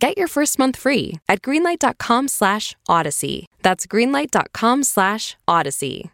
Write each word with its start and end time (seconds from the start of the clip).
Get 0.00 0.16
your 0.16 0.28
first 0.28 0.60
month 0.60 0.76
free 0.76 1.18
at 1.28 1.42
greenlight.com 1.42 2.28
slash 2.28 2.76
odyssey. 2.88 3.46
That's 3.62 3.84
greenlight.com 3.86 4.84
slash 4.84 5.36
odyssey. 5.48 6.10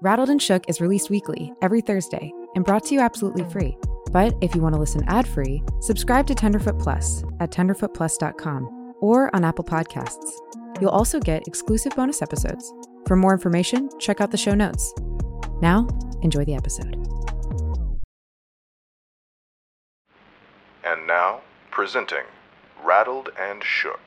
Rattled 0.00 0.30
and 0.30 0.40
Shook 0.40 0.68
is 0.68 0.80
released 0.80 1.10
weekly, 1.10 1.52
every 1.60 1.80
Thursday, 1.80 2.32
and 2.54 2.64
brought 2.64 2.84
to 2.84 2.94
you 2.94 3.00
absolutely 3.00 3.44
free. 3.50 3.76
But 4.12 4.34
if 4.40 4.54
you 4.54 4.62
want 4.62 4.74
to 4.76 4.80
listen 4.80 5.04
ad-free, 5.08 5.62
subscribe 5.80 6.26
to 6.28 6.34
Tenderfoot 6.34 6.78
Plus 6.78 7.24
at 7.40 7.50
tenderfootplus.com 7.50 8.94
or 9.00 9.34
on 9.34 9.44
Apple 9.44 9.64
Podcasts. 9.64 10.30
You'll 10.80 10.90
also 10.90 11.18
get 11.18 11.46
exclusive 11.46 11.94
bonus 11.96 12.22
episodes. 12.22 12.72
For 13.06 13.16
more 13.16 13.32
information, 13.32 13.90
check 13.98 14.20
out 14.20 14.30
the 14.30 14.36
show 14.36 14.54
notes. 14.54 14.94
Now, 15.60 15.88
enjoy 16.22 16.44
the 16.44 16.54
episode. 16.54 16.94
And 20.84 21.06
now, 21.06 21.40
presenting 21.70 22.24
Rattled 22.84 23.30
and 23.38 23.62
Shook. 23.62 24.00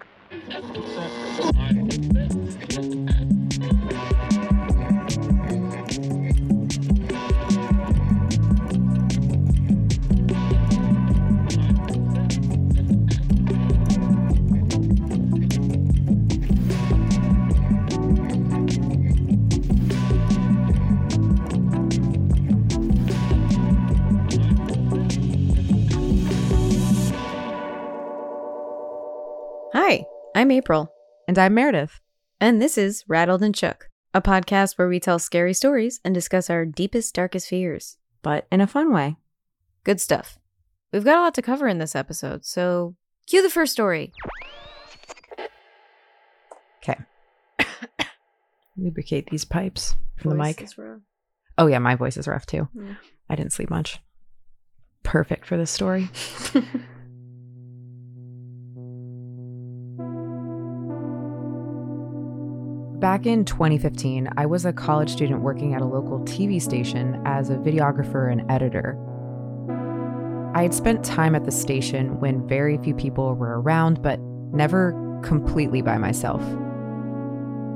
I'm 30.42 30.50
Aprile, 30.50 30.88
And 31.28 31.38
I'm 31.38 31.54
Meredith. 31.54 32.00
and 32.40 32.60
this 32.60 32.76
is 32.76 33.04
Rattled 33.08 33.44
and 33.44 33.56
Shook, 33.56 33.90
a 34.12 34.24
podcast 34.24 34.76
where 34.76 34.88
we 34.88 35.00
tell 35.00 35.20
scary 35.20 35.54
stories 35.54 36.02
and 36.04 36.16
discuss 36.16 36.50
our 36.50 36.66
deepest, 36.66 37.14
darkest 37.14 37.48
fears. 37.48 37.98
But 38.24 38.48
in 38.52 38.60
a 38.60 38.66
fun 38.66 38.92
way. 38.92 39.18
Good 39.84 40.02
stuff. 40.02 40.40
We've 40.92 41.04
got 41.04 41.20
a 41.20 41.22
lot 41.22 41.36
to 41.36 41.44
cover 41.44 41.68
in 41.68 41.78
this 41.78 41.96
episode, 41.96 42.44
so 42.44 42.96
cue 43.28 43.44
the 43.44 43.52
first 43.52 43.72
story. 43.72 44.14
Okay. 46.82 46.98
Lubricate 48.76 49.30
these 49.30 49.46
pipes 49.46 49.96
from 50.18 50.32
the 50.32 50.38
mic. 50.38 50.68
Oh, 51.60 51.68
yeah, 51.68 51.78
my 51.78 51.94
voice 51.94 52.18
is 52.18 52.28
rough 52.28 52.48
too. 52.48 52.68
Yeah. 52.74 52.96
I 53.30 53.36
didn't 53.36 53.54
sleep 53.54 53.70
much. 53.70 54.00
Perfect 55.04 55.46
for 55.46 55.56
this 55.56 55.70
story. 55.70 56.10
Back 63.02 63.26
in 63.26 63.46
2015, 63.46 64.30
I 64.38 64.46
was 64.46 64.64
a 64.64 64.72
college 64.72 65.10
student 65.10 65.42
working 65.42 65.74
at 65.74 65.82
a 65.82 65.86
local 65.86 66.20
TV 66.20 66.62
station 66.62 67.20
as 67.26 67.50
a 67.50 67.56
videographer 67.56 68.32
and 68.32 68.50
editor. 68.52 68.96
I 70.54 70.62
had 70.62 70.72
spent 70.72 71.04
time 71.04 71.34
at 71.34 71.44
the 71.44 71.52
station 71.52 72.20
when 72.20 72.48
very 72.48 72.78
few 72.78 72.94
people 72.94 73.34
were 73.34 73.60
around, 73.60 74.04
but 74.04 74.20
never 74.54 74.92
completely 75.24 75.82
by 75.82 75.98
myself. 75.98 76.44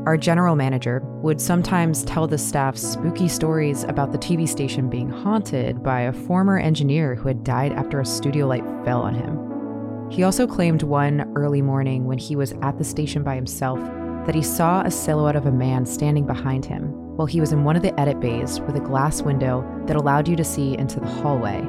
Our 0.06 0.16
general 0.16 0.56
manager 0.56 1.02
would 1.24 1.42
sometimes 1.42 2.04
tell 2.04 2.28
the 2.28 2.38
staff 2.38 2.78
spooky 2.78 3.28
stories 3.28 3.84
about 3.84 4.12
the 4.12 4.20
TV 4.20 4.48
station 4.48 4.92
being 4.92 5.10
haunted 5.10 5.82
by 5.82 6.02
a 6.02 6.14
former 6.14 6.60
engineer 6.60 7.16
who 7.16 7.30
had 7.30 7.44
died 7.44 7.72
after 7.72 8.00
a 8.00 8.06
studio 8.06 8.46
light 8.46 8.64
fell 8.86 9.02
on 9.02 9.16
him. 9.16 10.12
He 10.12 10.22
also 10.22 10.46
claimed 10.46 10.84
one 10.84 11.34
early 11.36 11.64
morning 11.64 12.06
when 12.06 12.20
he 12.20 12.36
was 12.36 12.54
at 12.62 12.78
the 12.78 12.84
station 12.84 13.24
by 13.24 13.34
himself 13.34 13.80
that 14.26 14.36
he 14.36 14.42
saw 14.42 14.82
a 14.82 14.92
silhouette 14.92 15.36
of 15.36 15.46
a 15.46 15.52
man 15.52 15.86
standing 15.86 16.26
behind 16.26 16.66
him 16.66 16.92
while 17.16 17.26
he 17.26 17.40
was 17.40 17.52
in 17.52 17.64
one 17.64 17.76
of 17.76 17.82
the 17.82 17.98
edit 18.00 18.20
bays 18.20 18.60
with 18.62 18.76
a 18.76 18.82
glass 18.82 19.22
window 19.22 19.64
that 19.86 19.96
allowed 19.96 20.28
you 20.28 20.36
to 20.36 20.44
see 20.44 20.78
into 20.78 21.00
the 21.00 21.08
hallway. 21.08 21.60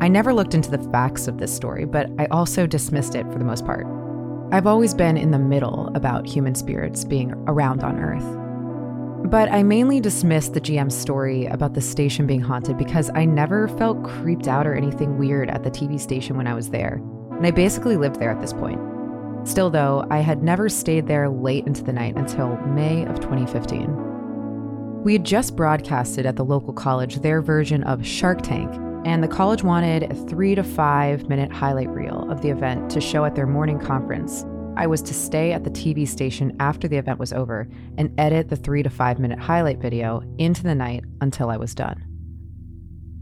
I 0.00 0.08
never 0.08 0.34
looked 0.34 0.54
into 0.54 0.70
the 0.70 0.90
facts 0.90 1.28
of 1.28 1.38
this 1.38 1.54
story, 1.54 1.84
but 1.84 2.10
I 2.18 2.26
also 2.26 2.66
dismissed 2.66 3.14
it 3.14 3.26
for 3.32 3.38
the 3.38 3.44
most 3.44 3.64
part. 3.64 3.86
I've 4.52 4.66
always 4.66 4.94
been 4.94 5.16
in 5.16 5.30
the 5.30 5.38
middle 5.38 5.90
about 5.94 6.26
human 6.26 6.54
spirits 6.54 7.04
being 7.04 7.32
around 7.46 7.82
on 7.82 7.98
Earth. 7.98 9.30
But 9.30 9.50
I 9.50 9.62
mainly 9.62 10.00
dismissed 10.00 10.52
the 10.52 10.60
GM's 10.60 10.96
story 10.96 11.46
about 11.46 11.74
the 11.74 11.80
station 11.80 12.26
being 12.26 12.40
haunted 12.40 12.76
because 12.76 13.10
I 13.14 13.24
never 13.24 13.68
felt 13.68 14.02
creeped 14.02 14.48
out 14.48 14.66
or 14.66 14.74
anything 14.74 15.18
weird 15.18 15.48
at 15.48 15.62
the 15.62 15.70
TV 15.70 15.98
station 15.98 16.36
when 16.36 16.48
I 16.48 16.54
was 16.54 16.70
there, 16.70 17.00
and 17.30 17.46
I 17.46 17.50
basically 17.50 17.96
lived 17.96 18.18
there 18.18 18.30
at 18.30 18.40
this 18.40 18.52
point. 18.52 18.91
Still, 19.44 19.70
though, 19.70 20.06
I 20.10 20.18
had 20.20 20.42
never 20.42 20.68
stayed 20.68 21.08
there 21.08 21.28
late 21.28 21.66
into 21.66 21.82
the 21.82 21.92
night 21.92 22.16
until 22.16 22.56
May 22.58 23.04
of 23.06 23.18
2015. 23.20 25.02
We 25.02 25.14
had 25.14 25.24
just 25.24 25.56
broadcasted 25.56 26.26
at 26.26 26.36
the 26.36 26.44
local 26.44 26.72
college 26.72 27.16
their 27.16 27.42
version 27.42 27.82
of 27.82 28.06
Shark 28.06 28.42
Tank, 28.42 28.72
and 29.04 29.20
the 29.22 29.28
college 29.28 29.64
wanted 29.64 30.04
a 30.04 30.14
three 30.14 30.54
to 30.54 30.62
five 30.62 31.28
minute 31.28 31.52
highlight 31.52 31.88
reel 31.88 32.30
of 32.30 32.40
the 32.40 32.50
event 32.50 32.88
to 32.92 33.00
show 33.00 33.24
at 33.24 33.34
their 33.34 33.48
morning 33.48 33.80
conference. 33.80 34.44
I 34.76 34.86
was 34.86 35.02
to 35.02 35.12
stay 35.12 35.52
at 35.52 35.64
the 35.64 35.70
TV 35.70 36.06
station 36.06 36.56
after 36.60 36.86
the 36.86 36.96
event 36.96 37.18
was 37.18 37.32
over 37.32 37.68
and 37.98 38.14
edit 38.18 38.48
the 38.48 38.56
three 38.56 38.84
to 38.84 38.90
five 38.90 39.18
minute 39.18 39.40
highlight 39.40 39.78
video 39.78 40.22
into 40.38 40.62
the 40.62 40.74
night 40.74 41.04
until 41.20 41.50
I 41.50 41.56
was 41.56 41.74
done. 41.74 42.04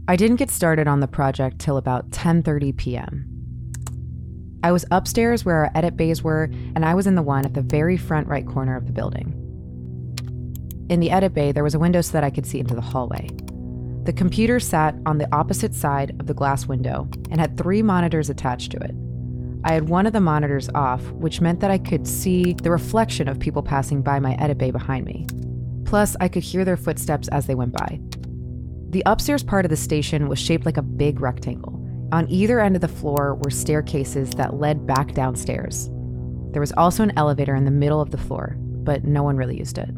I 0.07 0.15
didn't 0.15 0.37
get 0.37 0.51
started 0.51 0.87
on 0.87 0.99
the 0.99 1.07
project 1.07 1.57
till 1.57 1.77
about 1.77 2.11
10:30 2.11 2.77
p.m. 2.77 3.30
I 4.63 4.71
was 4.71 4.85
upstairs 4.91 5.43
where 5.43 5.57
our 5.57 5.71
edit 5.73 5.97
bays 5.97 6.23
were, 6.23 6.43
and 6.75 6.85
I 6.85 6.93
was 6.93 7.07
in 7.07 7.15
the 7.15 7.21
one 7.21 7.45
at 7.45 7.53
the 7.53 7.61
very 7.61 7.97
front 7.97 8.27
right 8.27 8.45
corner 8.45 8.75
of 8.75 8.85
the 8.85 8.93
building. 8.93 9.37
In 10.89 10.99
the 10.99 11.09
edit 11.09 11.33
bay, 11.33 11.51
there 11.51 11.63
was 11.63 11.73
a 11.73 11.79
window 11.79 12.01
so 12.01 12.11
that 12.13 12.23
I 12.23 12.29
could 12.29 12.45
see 12.45 12.59
into 12.59 12.75
the 12.75 12.81
hallway. 12.81 13.29
The 14.03 14.13
computer 14.13 14.59
sat 14.59 14.95
on 15.05 15.17
the 15.17 15.33
opposite 15.33 15.73
side 15.73 16.15
of 16.19 16.27
the 16.27 16.33
glass 16.33 16.67
window 16.67 17.07
and 17.29 17.39
had 17.39 17.57
three 17.57 17.81
monitors 17.81 18.29
attached 18.29 18.71
to 18.71 18.77
it. 18.77 18.95
I 19.63 19.73
had 19.73 19.89
one 19.89 20.05
of 20.05 20.13
the 20.13 20.21
monitors 20.21 20.69
off, 20.73 21.03
which 21.11 21.39
meant 21.39 21.59
that 21.59 21.71
I 21.71 21.77
could 21.77 22.07
see 22.07 22.53
the 22.53 22.71
reflection 22.71 23.27
of 23.27 23.39
people 23.39 23.61
passing 23.61 24.01
by 24.01 24.19
my 24.19 24.33
edit 24.35 24.57
bay 24.57 24.71
behind 24.71 25.05
me. 25.05 25.27
Plus, 25.85 26.15
I 26.19 26.27
could 26.27 26.43
hear 26.43 26.65
their 26.65 26.77
footsteps 26.77 27.27
as 27.29 27.47
they 27.47 27.55
went 27.55 27.73
by. 27.73 27.99
The 28.89 29.03
upstairs 29.05 29.43
part 29.43 29.65
of 29.65 29.69
the 29.69 29.77
station 29.77 30.27
was 30.27 30.39
shaped 30.39 30.65
like 30.65 30.77
a 30.77 30.81
big 30.81 31.21
rectangle. 31.21 31.80
On 32.11 32.29
either 32.29 32.59
end 32.59 32.75
of 32.75 32.81
the 32.81 32.89
floor 32.89 33.35
were 33.35 33.49
staircases 33.49 34.31
that 34.31 34.59
led 34.59 34.85
back 34.85 35.13
downstairs. 35.13 35.89
There 36.51 36.59
was 36.59 36.73
also 36.73 37.03
an 37.03 37.13
elevator 37.15 37.55
in 37.55 37.63
the 37.63 37.71
middle 37.71 38.01
of 38.01 38.11
the 38.11 38.17
floor, 38.17 38.57
but 38.57 39.05
no 39.05 39.23
one 39.23 39.37
really 39.37 39.57
used 39.57 39.77
it. 39.77 39.89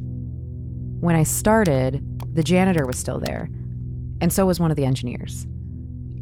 When 1.00 1.16
I 1.16 1.24
started, 1.24 2.04
the 2.36 2.44
janitor 2.44 2.86
was 2.86 3.00
still 3.00 3.20
there, 3.20 3.50
and 4.22 4.32
so 4.32 4.46
was 4.46 4.60
one 4.60 4.70
of 4.70 4.78
the 4.78 4.86
engineers. 4.86 5.48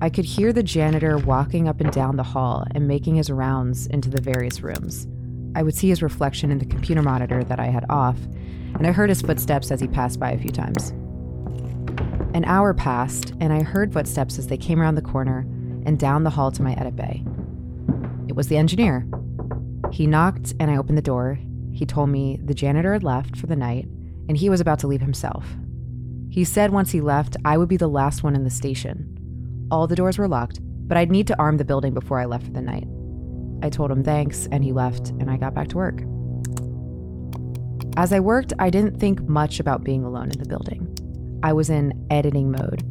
I 0.01 0.09
could 0.09 0.23
hear 0.23 0.53
the 0.53 0.63
janitor 0.63 1.17
walking 1.17 1.67
up 1.67 1.81
and 1.81 1.91
down 1.91 2.15
the 2.15 2.23
hall 2.23 2.65
and 2.73 2.87
making 2.87 3.15
his 3.15 3.29
rounds 3.29 3.87
into 3.87 4.09
the 4.09 4.21
various 4.21 4.61
rooms. 4.61 5.07
I 5.55 5.63
would 5.63 5.75
see 5.75 5.89
his 5.89 6.01
reflection 6.01 6.51
in 6.51 6.57
the 6.57 6.65
computer 6.65 7.01
monitor 7.01 7.43
that 7.43 7.59
I 7.59 7.65
had 7.65 7.85
off, 7.89 8.17
and 8.75 8.87
I 8.87 8.93
heard 8.93 9.09
his 9.09 9.21
footsteps 9.21 9.71
as 9.71 9.81
he 9.81 9.87
passed 9.87 10.21
by 10.21 10.31
a 10.31 10.39
few 10.39 10.51
times. 10.51 10.91
An 12.33 12.45
hour 12.45 12.73
passed, 12.73 13.33
and 13.41 13.51
I 13.51 13.61
heard 13.61 13.91
footsteps 13.91 14.39
as 14.39 14.47
they 14.47 14.57
came 14.57 14.79
around 14.79 14.95
the 14.95 15.01
corner 15.01 15.45
and 15.85 15.99
down 15.99 16.23
the 16.23 16.29
hall 16.29 16.51
to 16.51 16.63
my 16.63 16.73
edit 16.73 16.95
bay. 16.95 17.23
It 18.27 18.35
was 18.35 18.47
the 18.47 18.57
engineer. 18.57 19.07
He 19.91 20.07
knocked, 20.07 20.53
and 20.59 20.71
I 20.71 20.77
opened 20.77 20.97
the 20.97 21.01
door. 21.01 21.37
He 21.73 21.85
told 21.85 22.09
me 22.09 22.39
the 22.43 22.53
janitor 22.53 22.93
had 22.93 23.03
left 23.03 23.35
for 23.37 23.47
the 23.47 23.55
night, 23.55 23.85
and 24.27 24.37
he 24.37 24.49
was 24.49 24.61
about 24.61 24.79
to 24.79 24.87
leave 24.87 25.01
himself. 25.01 25.45
He 26.29 26.43
said 26.45 26.71
once 26.71 26.91
he 26.91 27.01
left, 27.01 27.35
I 27.43 27.57
would 27.57 27.67
be 27.67 27.77
the 27.77 27.89
last 27.89 28.23
one 28.23 28.35
in 28.35 28.43
the 28.43 28.49
station. 28.49 29.67
All 29.69 29.87
the 29.87 29.95
doors 29.95 30.17
were 30.17 30.27
locked, 30.27 30.59
but 30.63 30.97
I'd 30.97 31.11
need 31.11 31.27
to 31.27 31.39
arm 31.39 31.57
the 31.57 31.65
building 31.65 31.93
before 31.93 32.19
I 32.19 32.25
left 32.25 32.45
for 32.45 32.51
the 32.51 32.61
night. 32.61 32.87
I 33.63 33.69
told 33.69 33.91
him 33.91 34.03
thanks, 34.03 34.47
and 34.51 34.63
he 34.63 34.71
left, 34.71 35.09
and 35.09 35.29
I 35.29 35.37
got 35.37 35.53
back 35.53 35.67
to 35.69 35.77
work. 35.77 36.01
As 37.97 38.13
I 38.13 38.21
worked, 38.21 38.53
I 38.59 38.69
didn't 38.69 38.99
think 38.99 39.21
much 39.23 39.59
about 39.59 39.83
being 39.83 40.05
alone 40.05 40.31
in 40.31 40.39
the 40.39 40.47
building. 40.47 40.87
I 41.43 41.53
was 41.53 41.69
in 41.69 42.05
editing 42.09 42.51
mode. 42.51 42.83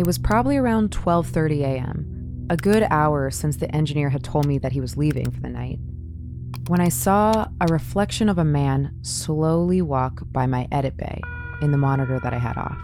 It 0.00 0.06
was 0.06 0.16
probably 0.16 0.56
around 0.56 0.92
12:30 0.92 1.60
a.m., 1.60 2.46
a 2.48 2.56
good 2.56 2.86
hour 2.88 3.30
since 3.30 3.56
the 3.56 3.70
engineer 3.76 4.08
had 4.08 4.24
told 4.24 4.46
me 4.46 4.56
that 4.56 4.72
he 4.72 4.80
was 4.80 4.96
leaving 4.96 5.30
for 5.30 5.40
the 5.40 5.50
night. 5.50 5.78
when 6.68 6.80
I 6.80 6.88
saw 6.88 7.48
a 7.60 7.66
reflection 7.66 8.30
of 8.30 8.38
a 8.38 8.44
man 8.44 8.94
slowly 9.02 9.82
walk 9.82 10.22
by 10.32 10.46
my 10.46 10.66
edit 10.72 10.96
bay 10.96 11.20
in 11.60 11.70
the 11.70 11.76
monitor 11.76 12.18
that 12.18 12.32
I 12.32 12.38
had 12.38 12.56
off. 12.56 12.78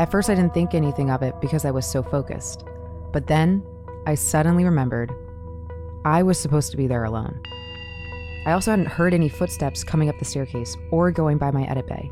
At 0.00 0.10
first, 0.10 0.28
I 0.28 0.34
didn't 0.34 0.52
think 0.52 0.74
anything 0.74 1.10
of 1.10 1.22
it 1.22 1.40
because 1.40 1.64
I 1.64 1.70
was 1.70 1.86
so 1.86 2.02
focused. 2.02 2.64
But 3.12 3.28
then 3.28 3.62
I 4.04 4.16
suddenly 4.16 4.64
remembered 4.64 5.12
I 6.04 6.24
was 6.24 6.40
supposed 6.40 6.72
to 6.72 6.76
be 6.76 6.88
there 6.88 7.04
alone. 7.04 7.40
I 8.46 8.50
also 8.50 8.72
hadn't 8.72 8.88
heard 8.88 9.14
any 9.14 9.28
footsteps 9.28 9.84
coming 9.84 10.08
up 10.08 10.18
the 10.18 10.24
staircase 10.24 10.76
or 10.90 11.12
going 11.12 11.38
by 11.38 11.52
my 11.52 11.62
edit 11.68 11.86
bay. 11.86 12.10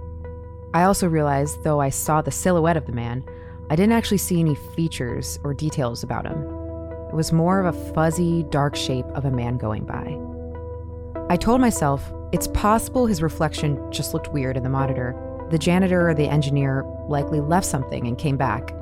I 0.75 0.82
also 0.82 1.06
realized, 1.06 1.62
though 1.62 1.81
I 1.81 1.88
saw 1.91 2.21
the 2.21 2.32
silhouette 2.32 2.76
of 2.76 2.87
the 2.87 2.93
man, 2.93 3.25
I 3.71 3.76
didn't 3.76 3.93
actually 3.93 4.19
see 4.19 4.41
any 4.41 4.56
features 4.56 5.38
or 5.44 5.55
details 5.55 6.03
about 6.03 6.26
him. 6.26 6.43
It 7.09 7.15
was 7.15 7.32
more 7.32 7.61
of 7.61 7.73
a 7.73 7.93
fuzzy, 7.93 8.43
dark 8.50 8.75
shape 8.75 9.06
of 9.15 9.25
a 9.25 9.31
man 9.31 9.56
going 9.56 9.85
by. 9.85 10.19
I 11.32 11.37
told 11.37 11.61
myself 11.61 12.12
it's 12.32 12.49
possible 12.49 13.06
his 13.06 13.23
reflection 13.23 13.81
just 13.93 14.15
looked 14.15 14.32
weird 14.32 14.56
in 14.56 14.65
the 14.65 14.69
monitor. 14.69 15.15
The 15.53 15.59
janitor 15.59 16.11
or 16.11 16.15
the 16.15 16.26
engineer 16.26 16.85
likely 17.09 17.41
left 17.41 17.67
something 17.67 18.09
and 18.09 18.19
came 18.19 18.37
back. 18.37 18.75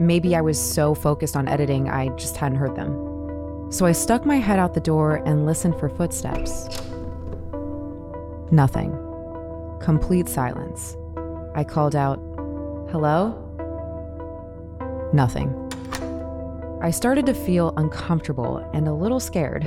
Maybe 0.00 0.34
I 0.34 0.40
was 0.40 0.58
so 0.58 0.94
focused 0.94 1.36
on 1.36 1.48
editing 1.48 1.90
I 1.90 2.08
just 2.16 2.38
hadn't 2.38 2.56
heard 2.58 2.76
them. 2.76 3.70
So 3.70 3.84
I 3.84 3.92
stuck 3.92 4.24
my 4.24 4.36
head 4.36 4.58
out 4.58 4.72
the 4.72 4.80
door 4.80 5.16
and 5.26 5.44
listened 5.44 5.78
for 5.78 5.90
footsteps. 5.90 6.80
Nothing. 8.50 8.92
Complete 9.82 10.30
silence. 10.30 10.96
I 11.56 11.64
called 11.64 11.96
out, 11.96 12.18
Hello? 12.92 13.42
Nothing. 15.14 15.50
I 16.82 16.90
started 16.90 17.24
to 17.26 17.32
feel 17.32 17.72
uncomfortable 17.78 18.58
and 18.74 18.86
a 18.86 18.92
little 18.92 19.20
scared. 19.20 19.64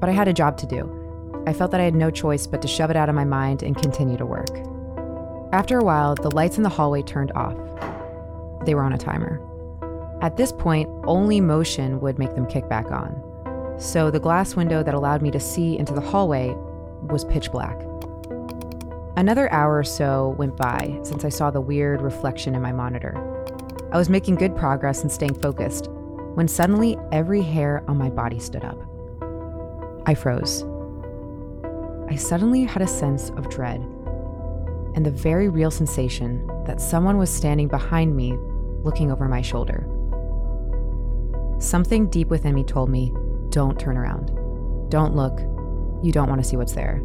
But 0.00 0.08
I 0.08 0.12
had 0.12 0.26
a 0.26 0.32
job 0.32 0.58
to 0.58 0.66
do. 0.66 1.44
I 1.46 1.52
felt 1.52 1.70
that 1.70 1.80
I 1.80 1.84
had 1.84 1.94
no 1.94 2.10
choice 2.10 2.48
but 2.48 2.60
to 2.62 2.68
shove 2.68 2.90
it 2.90 2.96
out 2.96 3.08
of 3.08 3.14
my 3.14 3.24
mind 3.24 3.62
and 3.62 3.80
continue 3.80 4.16
to 4.16 4.26
work. 4.26 4.50
After 5.52 5.78
a 5.78 5.84
while, 5.84 6.16
the 6.16 6.34
lights 6.34 6.56
in 6.56 6.64
the 6.64 6.68
hallway 6.68 7.02
turned 7.02 7.30
off. 7.36 7.56
They 8.66 8.74
were 8.74 8.82
on 8.82 8.92
a 8.92 8.98
timer. 8.98 9.40
At 10.20 10.36
this 10.36 10.50
point, 10.50 10.90
only 11.04 11.40
motion 11.40 12.00
would 12.00 12.18
make 12.18 12.34
them 12.34 12.46
kick 12.46 12.68
back 12.68 12.90
on. 12.90 13.76
So 13.78 14.10
the 14.10 14.18
glass 14.18 14.56
window 14.56 14.82
that 14.82 14.94
allowed 14.94 15.22
me 15.22 15.30
to 15.30 15.38
see 15.38 15.78
into 15.78 15.94
the 15.94 16.00
hallway 16.00 16.56
was 17.02 17.24
pitch 17.24 17.52
black. 17.52 17.76
Another 19.16 19.52
hour 19.52 19.76
or 19.76 19.84
so 19.84 20.34
went 20.38 20.56
by 20.56 20.98
since 21.02 21.24
I 21.24 21.28
saw 21.28 21.50
the 21.50 21.60
weird 21.60 22.00
reflection 22.00 22.54
in 22.54 22.62
my 22.62 22.72
monitor. 22.72 23.14
I 23.92 23.98
was 23.98 24.08
making 24.08 24.36
good 24.36 24.56
progress 24.56 25.02
and 25.02 25.12
staying 25.12 25.34
focused 25.34 25.88
when 26.34 26.48
suddenly 26.48 26.96
every 27.12 27.42
hair 27.42 27.84
on 27.88 27.98
my 27.98 28.08
body 28.08 28.38
stood 28.38 28.64
up. 28.64 28.78
I 30.06 30.14
froze. 30.14 30.64
I 32.08 32.16
suddenly 32.16 32.64
had 32.64 32.80
a 32.80 32.86
sense 32.86 33.28
of 33.30 33.50
dread 33.50 33.80
and 34.94 35.04
the 35.04 35.10
very 35.10 35.50
real 35.50 35.70
sensation 35.70 36.46
that 36.66 36.80
someone 36.80 37.18
was 37.18 37.28
standing 37.28 37.68
behind 37.68 38.16
me 38.16 38.34
looking 38.82 39.12
over 39.12 39.28
my 39.28 39.42
shoulder. 39.42 39.86
Something 41.58 42.08
deep 42.08 42.28
within 42.28 42.54
me 42.54 42.64
told 42.64 42.88
me, 42.88 43.12
don't 43.50 43.78
turn 43.78 43.98
around. 43.98 44.30
Don't 44.90 45.14
look. 45.14 45.38
You 46.02 46.12
don't 46.12 46.28
want 46.30 46.42
to 46.42 46.48
see 46.48 46.56
what's 46.56 46.72
there. 46.72 47.02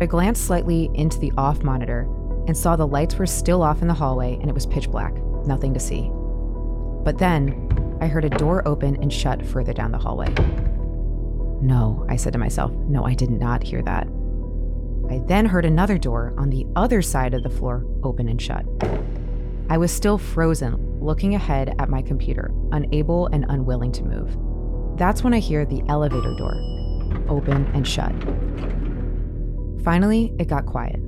I 0.00 0.06
glanced 0.06 0.46
slightly 0.46 0.90
into 0.94 1.18
the 1.18 1.32
off 1.36 1.62
monitor 1.62 2.08
and 2.46 2.56
saw 2.56 2.74
the 2.74 2.86
lights 2.86 3.16
were 3.16 3.26
still 3.26 3.62
off 3.62 3.82
in 3.82 3.88
the 3.88 3.94
hallway 3.94 4.38
and 4.40 4.48
it 4.48 4.54
was 4.54 4.64
pitch 4.64 4.90
black, 4.90 5.12
nothing 5.46 5.74
to 5.74 5.80
see. 5.80 6.10
But 7.04 7.18
then 7.18 7.98
I 8.00 8.06
heard 8.06 8.24
a 8.24 8.30
door 8.30 8.66
open 8.66 8.96
and 9.02 9.12
shut 9.12 9.44
further 9.44 9.74
down 9.74 9.92
the 9.92 9.98
hallway. 9.98 10.32
No, 11.60 12.06
I 12.08 12.16
said 12.16 12.32
to 12.32 12.38
myself, 12.38 12.72
no, 12.72 13.04
I 13.04 13.12
did 13.12 13.30
not 13.30 13.62
hear 13.62 13.82
that. 13.82 14.06
I 15.10 15.18
then 15.26 15.44
heard 15.44 15.66
another 15.66 15.98
door 15.98 16.34
on 16.38 16.48
the 16.48 16.66
other 16.76 17.02
side 17.02 17.34
of 17.34 17.42
the 17.42 17.50
floor 17.50 17.84
open 18.02 18.28
and 18.28 18.40
shut. 18.40 18.64
I 19.68 19.76
was 19.76 19.92
still 19.92 20.16
frozen, 20.16 20.98
looking 20.98 21.34
ahead 21.34 21.74
at 21.78 21.90
my 21.90 22.00
computer, 22.00 22.50
unable 22.72 23.26
and 23.26 23.44
unwilling 23.48 23.92
to 23.92 24.04
move. 24.04 24.36
That's 24.98 25.22
when 25.22 25.34
I 25.34 25.40
hear 25.40 25.66
the 25.66 25.82
elevator 25.88 26.34
door 26.36 26.54
open 27.28 27.66
and 27.74 27.86
shut. 27.86 28.14
Finally, 29.82 30.34
it 30.38 30.48
got 30.48 30.66
quiet. 30.66 31.00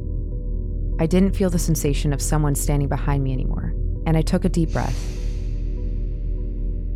I 0.99 1.07
didn't 1.07 1.37
feel 1.37 1.51
the 1.51 1.59
sensation 1.59 2.13
of 2.13 2.23
someone 2.23 2.55
standing 2.55 2.89
behind 2.89 3.25
me 3.25 3.33
anymore, 3.33 3.75
and 4.07 4.17
I 4.17 4.23
took 4.23 4.45
a 4.45 4.49
deep 4.49 4.73
breath. 4.73 4.97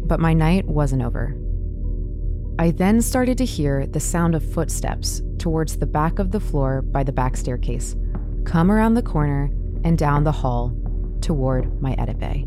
But 0.06 0.20
my 0.20 0.32
night 0.32 0.66
wasn't 0.66 1.02
over. 1.02 1.36
I 2.58 2.70
then 2.70 3.02
started 3.02 3.36
to 3.38 3.44
hear 3.44 3.86
the 3.86 4.00
sound 4.00 4.34
of 4.34 4.42
footsteps 4.42 5.20
towards 5.38 5.76
the 5.76 5.86
back 5.86 6.18
of 6.18 6.30
the 6.30 6.40
floor 6.40 6.82
by 6.82 7.02
the 7.02 7.12
back 7.12 7.36
staircase, 7.36 7.94
come 8.44 8.70
around 8.70 8.94
the 8.94 9.02
corner 9.02 9.50
and 9.84 9.98
down 9.98 10.24
the 10.24 10.32
hall 10.32 10.74
toward 11.20 11.80
my 11.82 11.94
bay. 12.18 12.44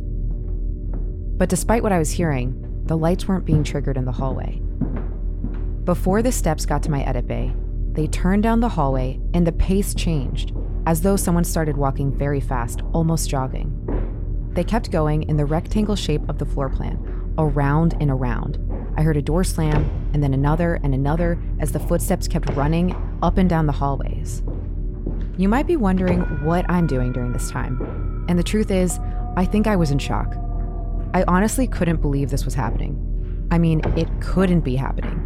But 1.37 1.49
despite 1.49 1.83
what 1.83 1.91
I 1.91 1.99
was 1.99 2.11
hearing, 2.11 2.83
the 2.85 2.97
lights 2.97 3.27
weren't 3.27 3.45
being 3.45 3.63
triggered 3.63 3.97
in 3.97 4.05
the 4.05 4.11
hallway. 4.11 4.61
Before 5.83 6.21
the 6.21 6.31
steps 6.31 6.65
got 6.65 6.81
to 6.83 6.91
my 6.91 7.03
edit 7.03 7.27
bay, 7.27 7.53
they 7.93 8.07
turned 8.07 8.43
down 8.43 8.59
the 8.59 8.69
hallway 8.69 9.19
and 9.33 9.45
the 9.45 9.51
pace 9.51 9.93
changed, 9.93 10.53
as 10.85 11.01
though 11.01 11.15
someone 11.15 11.43
started 11.43 11.77
walking 11.77 12.11
very 12.11 12.39
fast, 12.39 12.81
almost 12.93 13.29
jogging. 13.29 13.75
They 14.53 14.63
kept 14.63 14.91
going 14.91 15.23
in 15.23 15.37
the 15.37 15.45
rectangle 15.45 15.95
shape 15.95 16.27
of 16.29 16.37
the 16.37 16.45
floor 16.45 16.69
plan, 16.69 17.33
around 17.37 17.95
and 17.99 18.09
around. 18.09 18.57
I 18.97 19.01
heard 19.01 19.17
a 19.17 19.21
door 19.21 19.43
slam, 19.43 19.89
and 20.13 20.21
then 20.21 20.33
another 20.33 20.79
and 20.83 20.93
another 20.93 21.39
as 21.59 21.71
the 21.71 21.79
footsteps 21.79 22.27
kept 22.27 22.49
running 22.51 22.95
up 23.21 23.37
and 23.37 23.49
down 23.49 23.65
the 23.65 23.71
hallways. 23.71 24.43
You 25.37 25.47
might 25.47 25.67
be 25.67 25.77
wondering 25.77 26.21
what 26.43 26.69
I'm 26.69 26.87
doing 26.87 27.13
during 27.13 27.31
this 27.31 27.49
time. 27.49 28.25
And 28.27 28.37
the 28.37 28.43
truth 28.43 28.71
is, 28.71 28.99
I 29.37 29.45
think 29.45 29.67
I 29.67 29.75
was 29.75 29.91
in 29.91 29.99
shock. 29.99 30.35
I 31.13 31.23
honestly 31.27 31.65
couldn't 31.65 32.01
believe 32.01 32.29
this 32.29 32.45
was 32.45 32.53
happening. 32.53 33.47
I 33.51 33.57
mean, 33.57 33.81
it 33.97 34.09
couldn't 34.21 34.61
be 34.61 34.75
happening. 34.75 35.25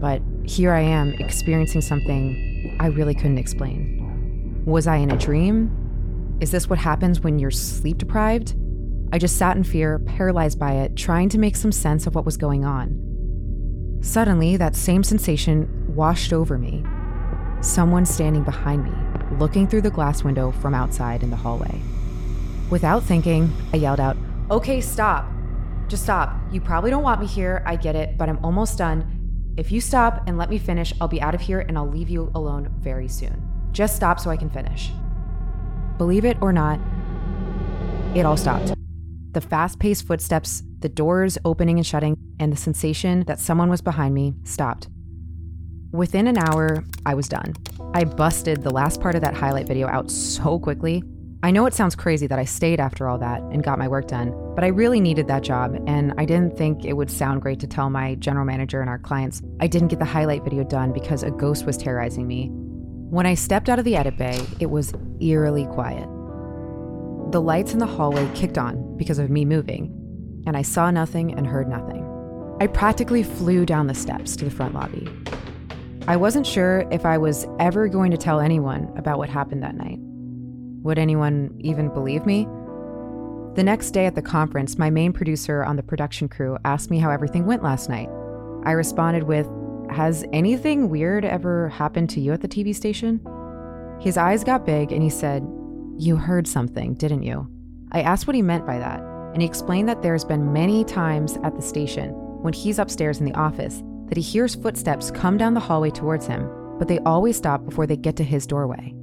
But 0.00 0.20
here 0.50 0.72
I 0.72 0.80
am 0.80 1.14
experiencing 1.20 1.80
something 1.80 2.76
I 2.80 2.86
really 2.86 3.14
couldn't 3.14 3.38
explain. 3.38 4.64
Was 4.66 4.88
I 4.88 4.96
in 4.96 5.12
a 5.12 5.16
dream? 5.16 6.36
Is 6.40 6.50
this 6.50 6.68
what 6.68 6.80
happens 6.80 7.20
when 7.20 7.38
you're 7.38 7.52
sleep 7.52 7.98
deprived? 7.98 8.56
I 9.12 9.18
just 9.18 9.36
sat 9.36 9.56
in 9.56 9.62
fear, 9.62 10.00
paralyzed 10.00 10.58
by 10.58 10.72
it, 10.72 10.96
trying 10.96 11.28
to 11.28 11.38
make 11.38 11.54
some 11.54 11.70
sense 11.70 12.08
of 12.08 12.16
what 12.16 12.24
was 12.24 12.36
going 12.36 12.64
on. 12.64 13.98
Suddenly, 14.02 14.56
that 14.56 14.74
same 14.74 15.04
sensation 15.04 15.68
washed 15.94 16.32
over 16.32 16.58
me. 16.58 16.84
Someone 17.60 18.04
standing 18.04 18.42
behind 18.42 18.82
me, 18.82 19.38
looking 19.38 19.68
through 19.68 19.82
the 19.82 19.90
glass 19.90 20.24
window 20.24 20.50
from 20.50 20.74
outside 20.74 21.22
in 21.22 21.30
the 21.30 21.36
hallway. 21.36 21.80
Without 22.70 23.04
thinking, 23.04 23.52
I 23.72 23.76
yelled 23.76 24.00
out, 24.00 24.16
Okay, 24.50 24.80
stop. 24.80 25.30
Just 25.86 26.02
stop. 26.02 26.34
You 26.50 26.60
probably 26.60 26.90
don't 26.90 27.04
want 27.04 27.20
me 27.20 27.28
here, 27.28 27.62
I 27.64 27.76
get 27.76 27.94
it, 27.94 28.18
but 28.18 28.28
I'm 28.28 28.44
almost 28.44 28.78
done. 28.78 29.19
If 29.56 29.72
you 29.72 29.80
stop 29.80 30.22
and 30.26 30.38
let 30.38 30.48
me 30.48 30.58
finish, 30.58 30.92
I'll 31.00 31.08
be 31.08 31.20
out 31.20 31.34
of 31.34 31.40
here 31.40 31.60
and 31.60 31.76
I'll 31.76 31.88
leave 31.88 32.08
you 32.08 32.30
alone 32.34 32.72
very 32.78 33.08
soon. 33.08 33.42
Just 33.72 33.96
stop 33.96 34.20
so 34.20 34.30
I 34.30 34.36
can 34.36 34.50
finish. 34.50 34.90
Believe 35.98 36.24
it 36.24 36.38
or 36.40 36.52
not, 36.52 36.80
it 38.14 38.24
all 38.24 38.36
stopped. 38.36 38.72
The 39.32 39.40
fast 39.40 39.78
paced 39.78 40.06
footsteps, 40.06 40.62
the 40.80 40.88
doors 40.88 41.38
opening 41.44 41.78
and 41.78 41.86
shutting, 41.86 42.16
and 42.40 42.52
the 42.52 42.56
sensation 42.56 43.24
that 43.26 43.38
someone 43.38 43.70
was 43.70 43.80
behind 43.80 44.14
me 44.14 44.34
stopped. 44.44 44.88
Within 45.92 46.26
an 46.26 46.38
hour, 46.38 46.84
I 47.04 47.14
was 47.14 47.28
done. 47.28 47.54
I 47.94 48.04
busted 48.04 48.62
the 48.62 48.70
last 48.70 49.00
part 49.00 49.14
of 49.14 49.20
that 49.22 49.34
highlight 49.34 49.66
video 49.66 49.88
out 49.88 50.10
so 50.10 50.58
quickly. 50.58 51.02
I 51.42 51.50
know 51.50 51.64
it 51.64 51.72
sounds 51.72 51.96
crazy 51.96 52.26
that 52.26 52.38
I 52.38 52.44
stayed 52.44 52.80
after 52.80 53.08
all 53.08 53.16
that 53.18 53.40
and 53.40 53.64
got 53.64 53.78
my 53.78 53.88
work 53.88 54.08
done, 54.08 54.34
but 54.54 54.62
I 54.62 54.66
really 54.66 55.00
needed 55.00 55.26
that 55.28 55.42
job, 55.42 55.74
and 55.86 56.12
I 56.18 56.26
didn't 56.26 56.58
think 56.58 56.84
it 56.84 56.92
would 56.92 57.10
sound 57.10 57.40
great 57.40 57.60
to 57.60 57.66
tell 57.66 57.88
my 57.88 58.16
general 58.16 58.44
manager 58.44 58.82
and 58.82 58.90
our 58.90 58.98
clients 58.98 59.40
I 59.58 59.66
didn't 59.66 59.88
get 59.88 60.00
the 60.00 60.04
highlight 60.04 60.44
video 60.44 60.64
done 60.64 60.92
because 60.92 61.22
a 61.22 61.30
ghost 61.30 61.64
was 61.64 61.78
terrorizing 61.78 62.26
me. 62.26 62.50
When 62.50 63.24
I 63.24 63.32
stepped 63.32 63.70
out 63.70 63.78
of 63.78 63.86
the 63.86 63.96
edit 63.96 64.18
bay, 64.18 64.38
it 64.60 64.66
was 64.66 64.92
eerily 65.18 65.64
quiet. 65.64 66.06
The 67.32 67.40
lights 67.40 67.72
in 67.72 67.78
the 67.78 67.86
hallway 67.86 68.30
kicked 68.34 68.58
on 68.58 68.98
because 68.98 69.18
of 69.18 69.30
me 69.30 69.46
moving, 69.46 70.44
and 70.46 70.58
I 70.58 70.62
saw 70.62 70.90
nothing 70.90 71.32
and 71.32 71.46
heard 71.46 71.70
nothing. 71.70 72.06
I 72.60 72.66
practically 72.66 73.22
flew 73.22 73.64
down 73.64 73.86
the 73.86 73.94
steps 73.94 74.36
to 74.36 74.44
the 74.44 74.50
front 74.50 74.74
lobby. 74.74 75.08
I 76.06 76.16
wasn't 76.16 76.46
sure 76.46 76.86
if 76.90 77.06
I 77.06 77.16
was 77.16 77.46
ever 77.58 77.88
going 77.88 78.10
to 78.10 78.18
tell 78.18 78.40
anyone 78.40 78.92
about 78.98 79.16
what 79.16 79.30
happened 79.30 79.62
that 79.62 79.74
night. 79.74 80.00
Would 80.82 80.98
anyone 80.98 81.54
even 81.60 81.92
believe 81.92 82.26
me? 82.26 82.46
The 83.54 83.64
next 83.64 83.90
day 83.90 84.06
at 84.06 84.14
the 84.14 84.22
conference, 84.22 84.78
my 84.78 84.90
main 84.90 85.12
producer 85.12 85.64
on 85.64 85.76
the 85.76 85.82
production 85.82 86.28
crew 86.28 86.56
asked 86.64 86.90
me 86.90 86.98
how 86.98 87.10
everything 87.10 87.46
went 87.46 87.62
last 87.62 87.88
night. 87.88 88.08
I 88.64 88.72
responded 88.72 89.24
with, 89.24 89.48
Has 89.90 90.24
anything 90.32 90.88
weird 90.88 91.24
ever 91.24 91.68
happened 91.68 92.10
to 92.10 92.20
you 92.20 92.32
at 92.32 92.40
the 92.40 92.48
TV 92.48 92.74
station? 92.74 93.20
His 94.00 94.16
eyes 94.16 94.44
got 94.44 94.64
big 94.64 94.92
and 94.92 95.02
he 95.02 95.10
said, 95.10 95.42
you 96.00 96.16
heard 96.16 96.48
something, 96.48 96.94
didn't 96.94 97.24
you? 97.24 97.46
I 97.92 98.00
asked 98.00 98.26
what 98.26 98.34
he 98.34 98.40
meant 98.40 98.66
by 98.66 98.78
that, 98.78 99.00
and 99.34 99.42
he 99.42 99.46
explained 99.46 99.86
that 99.90 100.00
there's 100.00 100.24
been 100.24 100.50
many 100.50 100.82
times 100.82 101.36
at 101.44 101.54
the 101.54 101.60
station 101.60 102.12
when 102.40 102.54
he's 102.54 102.78
upstairs 102.78 103.18
in 103.20 103.26
the 103.26 103.34
office 103.34 103.82
that 104.06 104.16
he 104.16 104.22
hears 104.22 104.54
footsteps 104.54 105.10
come 105.10 105.36
down 105.36 105.52
the 105.52 105.60
hallway 105.60 105.90
towards 105.90 106.26
him, 106.26 106.50
but 106.78 106.88
they 106.88 106.98
always 107.00 107.36
stop 107.36 107.66
before 107.66 107.86
they 107.86 107.98
get 107.98 108.16
to 108.16 108.24
his 108.24 108.46
doorway. 108.46 108.94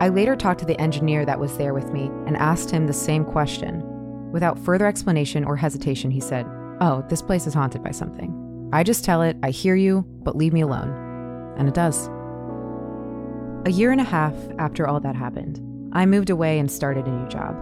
I 0.00 0.08
later 0.08 0.34
talked 0.34 0.60
to 0.60 0.66
the 0.66 0.80
engineer 0.80 1.26
that 1.26 1.38
was 1.38 1.58
there 1.58 1.74
with 1.74 1.92
me 1.92 2.06
and 2.26 2.34
asked 2.38 2.70
him 2.70 2.86
the 2.86 2.92
same 2.92 3.22
question. 3.22 3.82
Without 4.32 4.58
further 4.58 4.86
explanation 4.86 5.44
or 5.44 5.56
hesitation, 5.56 6.10
he 6.10 6.20
said, 6.20 6.46
Oh, 6.80 7.04
this 7.10 7.20
place 7.20 7.46
is 7.46 7.52
haunted 7.52 7.84
by 7.84 7.90
something. 7.90 8.70
I 8.72 8.82
just 8.82 9.04
tell 9.04 9.20
it, 9.20 9.36
I 9.42 9.50
hear 9.50 9.74
you, 9.74 10.06
but 10.22 10.36
leave 10.36 10.54
me 10.54 10.62
alone. 10.62 10.88
And 11.58 11.68
it 11.68 11.74
does. 11.74 12.08
A 13.66 13.70
year 13.70 13.92
and 13.92 14.00
a 14.00 14.04
half 14.04 14.34
after 14.58 14.88
all 14.88 15.00
that 15.00 15.14
happened, 15.14 15.60
I 15.92 16.06
moved 16.06 16.30
away 16.30 16.58
and 16.58 16.70
started 16.70 17.06
a 17.06 17.10
new 17.10 17.28
job. 17.28 17.54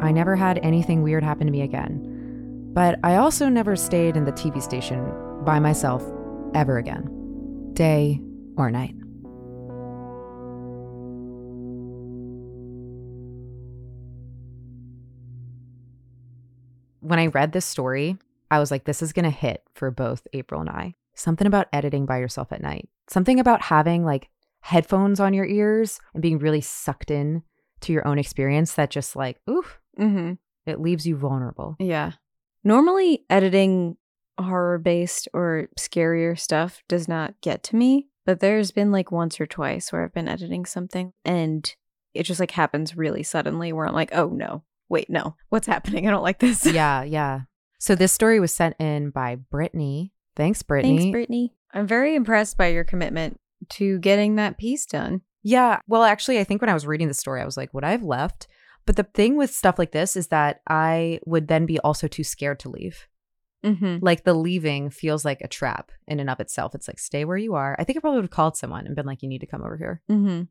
I 0.00 0.12
never 0.12 0.36
had 0.36 0.58
anything 0.62 1.02
weird 1.02 1.22
happen 1.22 1.46
to 1.46 1.52
me 1.52 1.60
again, 1.60 2.70
but 2.72 2.98
I 3.04 3.16
also 3.16 3.50
never 3.50 3.76
stayed 3.76 4.16
in 4.16 4.24
the 4.24 4.32
TV 4.32 4.62
station 4.62 5.12
by 5.44 5.58
myself 5.58 6.02
ever 6.54 6.78
again, 6.78 7.70
day 7.74 8.18
or 8.56 8.70
night. 8.70 8.94
When 17.10 17.18
I 17.18 17.26
read 17.26 17.50
this 17.50 17.64
story, 17.66 18.18
I 18.52 18.60
was 18.60 18.70
like, 18.70 18.84
this 18.84 19.02
is 19.02 19.12
going 19.12 19.24
to 19.24 19.30
hit 19.30 19.64
for 19.74 19.90
both 19.90 20.28
Aprile 20.32 20.60
and 20.60 20.70
I. 20.70 20.94
Something 21.16 21.48
about 21.48 21.66
editing 21.72 22.06
by 22.06 22.18
yourself 22.18 22.52
at 22.52 22.62
night, 22.62 22.88
something 23.08 23.40
about 23.40 23.62
having 23.62 24.04
like 24.04 24.28
headphones 24.60 25.18
on 25.18 25.34
your 25.34 25.44
ears 25.44 25.98
and 26.14 26.22
being 26.22 26.38
really 26.38 26.60
sucked 26.60 27.10
in 27.10 27.42
to 27.80 27.92
your 27.92 28.06
own 28.06 28.16
experience 28.20 28.74
that 28.74 28.90
just 28.90 29.16
like, 29.16 29.40
oof, 29.50 29.80
Mm-hmm. 29.98 30.34
it 30.70 30.80
leaves 30.80 31.04
you 31.04 31.16
vulnerable. 31.16 31.74
Yeah. 31.80 32.12
Normally, 32.62 33.24
editing 33.28 33.96
horror 34.38 34.78
based 34.78 35.26
or 35.34 35.68
scarier 35.76 36.38
stuff 36.38 36.82
does 36.88 37.08
not 37.08 37.34
get 37.40 37.64
to 37.64 37.76
me, 37.76 38.06
but 38.24 38.38
there's 38.38 38.70
been 38.70 38.92
like 38.92 39.10
once 39.10 39.40
or 39.40 39.46
twice 39.46 39.90
where 39.92 40.04
I've 40.04 40.14
been 40.14 40.28
editing 40.28 40.64
something 40.64 41.12
and 41.24 41.74
it 42.14 42.22
just 42.22 42.38
like 42.38 42.52
happens 42.52 42.96
really 42.96 43.24
suddenly 43.24 43.72
where 43.72 43.86
I'm 43.86 43.94
like, 43.94 44.14
oh 44.14 44.28
no, 44.28 44.62
wait, 44.90 45.08
no, 45.08 45.36
what's 45.48 45.66
happening? 45.66 46.06
I 46.06 46.10
don't 46.10 46.22
like 46.22 46.40
this. 46.40 46.66
yeah, 46.72 47.02
yeah. 47.02 47.42
So 47.78 47.94
this 47.94 48.12
story 48.12 48.38
was 48.40 48.54
sent 48.54 48.76
in 48.78 49.08
by 49.08 49.36
Brittany. 49.36 50.12
Thanks, 50.36 50.62
Brittany. 50.62 50.98
Thanks, 50.98 51.12
Brittany. 51.12 51.54
I'm 51.72 51.86
very 51.86 52.14
impressed 52.14 52.58
by 52.58 52.66
your 52.66 52.84
commitment 52.84 53.40
to 53.70 53.98
getting 54.00 54.36
that 54.36 54.58
piece 54.58 54.84
done. 54.84 55.22
Yeah. 55.42 55.80
Well, 55.86 56.02
actually, 56.02 56.38
I 56.38 56.44
think 56.44 56.60
when 56.60 56.68
I 56.68 56.74
was 56.74 56.86
reading 56.86 57.08
the 57.08 57.14
story, 57.14 57.40
I 57.40 57.46
was 57.46 57.56
like, 57.56 57.72
would 57.72 57.84
I 57.84 57.92
have 57.92 58.02
left? 58.02 58.46
But 58.84 58.96
the 58.96 59.04
thing 59.04 59.36
with 59.36 59.54
stuff 59.54 59.78
like 59.78 59.92
this 59.92 60.16
is 60.16 60.28
that 60.28 60.60
I 60.68 61.20
would 61.24 61.48
then 61.48 61.64
be 61.64 61.78
also 61.80 62.08
too 62.08 62.24
scared 62.24 62.58
to 62.60 62.68
leave. 62.68 63.06
Mm-hmm. 63.64 63.98
Like 64.00 64.24
the 64.24 64.34
leaving 64.34 64.90
feels 64.90 65.24
like 65.24 65.40
a 65.40 65.48
trap 65.48 65.92
in 66.06 66.18
and 66.18 66.30
of 66.30 66.40
itself. 66.40 66.74
It's 66.74 66.88
like, 66.88 66.98
stay 66.98 67.24
where 67.24 67.36
you 67.36 67.54
are. 67.54 67.76
I 67.78 67.84
think 67.84 67.98
I 67.98 68.00
probably 68.00 68.18
would 68.18 68.24
have 68.24 68.30
called 68.30 68.56
someone 68.56 68.86
and 68.86 68.96
been 68.96 69.06
like, 69.06 69.22
you 69.22 69.28
need 69.28 69.40
to 69.40 69.46
come 69.46 69.62
over 69.62 69.76
here. 69.76 70.02
Mm-hmm. 70.10 70.42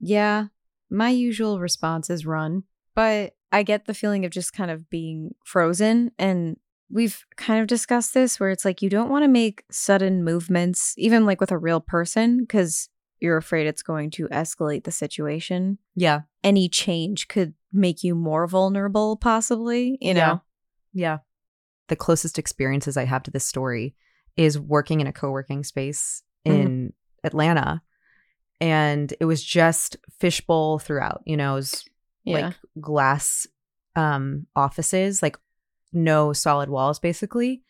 Yeah. 0.00 0.46
My 0.90 1.10
usual 1.10 1.58
response 1.58 2.10
is 2.10 2.26
run, 2.26 2.62
but 2.94 3.34
I 3.54 3.62
get 3.62 3.86
the 3.86 3.94
feeling 3.94 4.24
of 4.24 4.32
just 4.32 4.52
kind 4.52 4.68
of 4.68 4.90
being 4.90 5.32
frozen. 5.44 6.10
And 6.18 6.56
we've 6.90 7.24
kind 7.36 7.60
of 7.60 7.68
discussed 7.68 8.12
this 8.12 8.40
where 8.40 8.50
it's 8.50 8.64
like 8.64 8.82
you 8.82 8.90
don't 8.90 9.10
want 9.10 9.22
to 9.22 9.28
make 9.28 9.62
sudden 9.70 10.24
movements, 10.24 10.92
even 10.98 11.24
like 11.24 11.40
with 11.40 11.52
a 11.52 11.58
real 11.58 11.80
person, 11.80 12.40
because 12.40 12.88
you're 13.20 13.36
afraid 13.36 13.68
it's 13.68 13.82
going 13.82 14.10
to 14.10 14.26
escalate 14.26 14.82
the 14.82 14.90
situation. 14.90 15.78
Yeah. 15.94 16.22
Any 16.42 16.68
change 16.68 17.28
could 17.28 17.54
make 17.72 18.02
you 18.02 18.16
more 18.16 18.48
vulnerable, 18.48 19.16
possibly, 19.16 19.98
you 20.00 20.14
know? 20.14 20.40
Yeah. 20.92 21.10
Yeah. 21.10 21.18
The 21.86 21.96
closest 21.96 22.40
experiences 22.40 22.96
I 22.96 23.04
have 23.04 23.22
to 23.22 23.30
this 23.30 23.46
story 23.46 23.94
is 24.36 24.58
working 24.58 25.00
in 25.00 25.06
a 25.06 25.12
co 25.12 25.30
working 25.30 25.62
space 25.62 26.24
mm-hmm. 26.44 26.60
in 26.60 26.92
Atlanta. 27.22 27.82
And 28.60 29.14
it 29.20 29.26
was 29.26 29.44
just 29.44 29.96
fishbowl 30.18 30.80
throughout, 30.80 31.22
you 31.24 31.36
know, 31.36 31.52
it 31.52 31.56
was 31.56 31.84
Yeah. 32.24 32.46
like 32.48 32.54
glass 32.80 33.46
um 33.96 34.46
offices, 34.56 35.22
like 35.22 35.36
no 35.92 36.32
solid 36.32 36.68
walls 36.68 36.98
basically, 36.98 37.62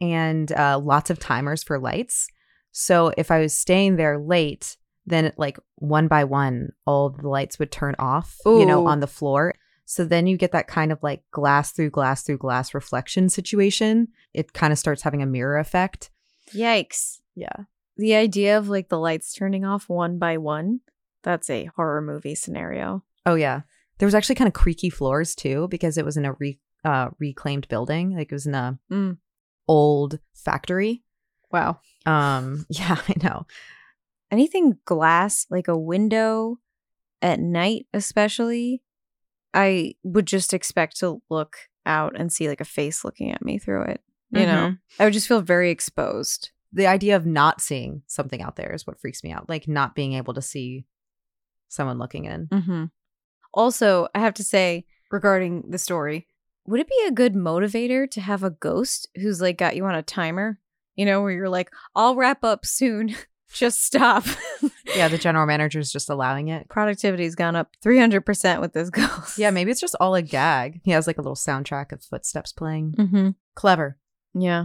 and 0.00 0.50
uh 0.52 0.78
lots 0.78 1.10
of 1.10 1.18
timers 1.18 1.62
for 1.62 1.78
lights. 1.78 2.28
So 2.72 3.12
if 3.16 3.30
I 3.30 3.40
was 3.40 3.54
staying 3.58 3.96
there 3.96 4.18
late, 4.18 4.76
then 5.06 5.32
like 5.36 5.58
one 5.76 6.06
by 6.06 6.24
one, 6.24 6.70
all 6.86 7.10
the 7.10 7.28
lights 7.28 7.58
would 7.58 7.72
turn 7.72 7.94
off, 7.98 8.36
you 8.44 8.66
know, 8.66 8.86
on 8.86 9.00
the 9.00 9.06
floor. 9.06 9.54
So 9.86 10.04
then 10.04 10.26
you 10.26 10.36
get 10.36 10.52
that 10.52 10.68
kind 10.68 10.92
of 10.92 11.02
like 11.02 11.22
glass 11.30 11.72
through 11.72 11.90
glass 11.90 12.22
through 12.22 12.38
glass 12.38 12.74
reflection 12.74 13.30
situation. 13.30 14.08
It 14.34 14.52
kind 14.52 14.70
of 14.70 14.78
starts 14.78 15.00
having 15.02 15.22
a 15.22 15.26
mirror 15.26 15.58
effect. 15.58 16.10
Yikes. 16.54 17.20
Yeah. 17.34 17.64
The 17.96 18.14
idea 18.14 18.58
of 18.58 18.68
like 18.68 18.90
the 18.90 18.98
lights 18.98 19.32
turning 19.32 19.64
off 19.64 19.88
one 19.88 20.18
by 20.18 20.36
one, 20.36 20.80
that's 21.22 21.48
a 21.48 21.70
horror 21.74 22.02
movie 22.02 22.34
scenario. 22.34 23.02
Oh 23.24 23.34
yeah. 23.34 23.62
There 23.98 24.06
was 24.06 24.14
actually 24.14 24.36
kind 24.36 24.48
of 24.48 24.54
creaky 24.54 24.90
floors 24.90 25.34
too 25.34 25.68
because 25.68 25.98
it 25.98 26.04
was 26.04 26.16
in 26.16 26.24
a 26.24 26.32
re- 26.34 26.58
uh, 26.84 27.08
reclaimed 27.18 27.68
building. 27.68 28.16
Like 28.16 28.30
it 28.30 28.34
was 28.34 28.46
in 28.46 28.54
a 28.54 28.78
Mm. 28.90 29.18
old 29.66 30.18
factory. 30.34 31.02
Wow. 31.50 31.80
Um, 32.06 32.66
yeah, 32.70 32.96
I 33.08 33.14
know. 33.22 33.46
anything 34.30 34.78
glass, 34.84 35.46
like 35.50 35.68
a 35.68 35.76
window 35.78 36.58
at 37.22 37.40
night, 37.40 37.86
especially, 37.92 38.82
I 39.54 39.94
would 40.04 40.26
just 40.26 40.52
expect 40.54 40.98
to 41.00 41.22
look 41.30 41.56
out 41.86 42.12
and 42.18 42.32
see 42.32 42.48
like 42.48 42.60
a 42.60 42.64
face 42.66 43.04
looking 43.04 43.32
at 43.32 43.44
me 43.44 43.58
through 43.58 43.82
it. 43.84 44.00
You 44.30 44.44
know, 44.44 44.74
I 45.00 45.04
would 45.04 45.14
just 45.14 45.26
feel 45.26 45.40
very 45.40 45.70
exposed. 45.70 46.50
The 46.70 46.86
idea 46.86 47.16
of 47.16 47.24
not 47.24 47.62
seeing 47.62 48.02
something 48.06 48.42
out 48.42 48.56
there 48.56 48.74
is 48.74 48.86
what 48.86 49.00
freaks 49.00 49.24
me 49.24 49.32
out. 49.32 49.48
Like 49.48 49.66
not 49.66 49.94
being 49.94 50.12
able 50.12 50.34
to 50.34 50.42
see 50.42 50.84
someone 51.68 51.98
looking 51.98 52.26
in. 52.26 52.46
Mm-hmm. 52.48 52.84
Also, 53.58 54.06
I 54.14 54.20
have 54.20 54.34
to 54.34 54.44
say 54.44 54.86
regarding 55.10 55.64
the 55.68 55.78
story, 55.78 56.28
would 56.64 56.78
it 56.78 56.86
be 56.86 57.04
a 57.08 57.10
good 57.10 57.34
motivator 57.34 58.08
to 58.12 58.20
have 58.20 58.44
a 58.44 58.50
ghost 58.50 59.08
who's 59.16 59.40
like 59.40 59.58
got 59.58 59.74
you 59.74 59.84
on 59.84 59.96
a 59.96 60.02
timer? 60.02 60.60
You 60.94 61.04
know, 61.04 61.22
where 61.22 61.32
you're 61.32 61.48
like, 61.48 61.72
I'll 61.96 62.14
wrap 62.14 62.44
up 62.44 62.64
soon. 62.64 63.16
just 63.52 63.84
stop. 63.84 64.24
Yeah, 64.96 65.08
the 65.08 65.18
general 65.18 65.46
manager's 65.46 65.92
just 65.92 66.08
allowing 66.08 66.48
it. 66.48 66.68
Productivity's 66.70 67.34
gone 67.34 67.54
up 67.54 67.76
300% 67.84 68.60
with 68.60 68.72
this 68.72 68.88
ghost. 68.90 69.38
Yeah, 69.38 69.50
maybe 69.50 69.70
it's 69.70 69.82
just 69.82 69.94
all 70.00 70.14
a 70.14 70.22
gag. 70.22 70.80
He 70.82 70.92
has 70.92 71.06
like 71.06 71.18
a 71.18 71.20
little 71.20 71.36
soundtrack 71.36 71.92
of 71.92 72.02
footsteps 72.02 72.52
playing. 72.52 72.94
Mm-hmm. 72.98 73.28
Clever. 73.54 73.98
Yeah. 74.34 74.64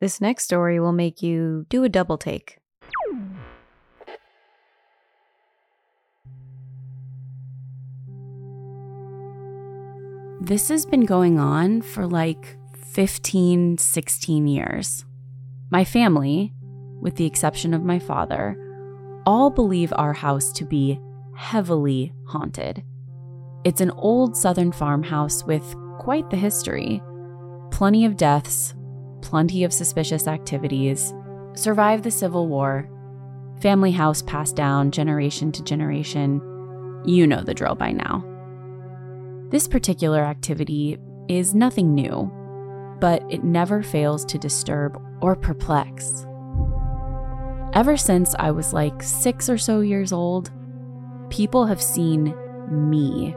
This 0.00 0.18
next 0.18 0.44
story 0.44 0.80
will 0.80 0.92
make 0.92 1.22
you 1.22 1.66
do 1.68 1.84
a 1.84 1.88
double 1.90 2.16
take. 2.16 2.56
This 10.40 10.70
has 10.70 10.86
been 10.86 11.04
going 11.04 11.38
on 11.38 11.82
for 11.82 12.06
like 12.06 12.56
15, 12.92 13.76
16 13.76 14.46
years. 14.48 15.04
My 15.70 15.84
family, 15.84 16.54
with 17.02 17.16
the 17.16 17.26
exception 17.26 17.74
of 17.74 17.84
my 17.84 17.98
father, 17.98 18.56
all 19.26 19.50
believe 19.50 19.92
our 19.96 20.14
house 20.14 20.50
to 20.52 20.64
be 20.64 20.98
heavily 21.36 22.14
haunted. 22.26 22.82
It's 23.64 23.82
an 23.82 23.90
old 23.90 24.34
southern 24.34 24.72
farmhouse 24.72 25.44
with 25.44 25.74
quite 25.98 26.30
the 26.30 26.38
history. 26.38 27.02
Plenty 27.70 28.06
of 28.06 28.16
deaths, 28.16 28.74
plenty 29.22 29.64
of 29.64 29.72
suspicious 29.72 30.26
activities, 30.26 31.12
survived 31.54 32.04
the 32.04 32.10
Civil 32.10 32.48
War, 32.48 32.88
family 33.60 33.90
house 33.90 34.22
passed 34.22 34.56
down 34.56 34.90
generation 34.90 35.52
to 35.52 35.62
generation. 35.62 36.40
You 37.04 37.26
know 37.26 37.42
the 37.42 37.54
drill 37.54 37.74
by 37.74 37.92
now. 37.92 38.24
This 39.50 39.66
particular 39.66 40.20
activity 40.20 40.98
is 41.28 41.54
nothing 41.54 41.94
new, 41.94 42.30
but 43.00 43.22
it 43.30 43.44
never 43.44 43.82
fails 43.82 44.24
to 44.26 44.38
disturb 44.38 45.00
or 45.20 45.36
perplex. 45.36 46.26
Ever 47.72 47.96
since 47.96 48.34
I 48.38 48.50
was 48.50 48.72
like 48.72 49.02
six 49.02 49.48
or 49.48 49.58
so 49.58 49.80
years 49.80 50.12
old, 50.12 50.50
people 51.30 51.66
have 51.66 51.82
seen 51.82 52.34
me 52.70 53.34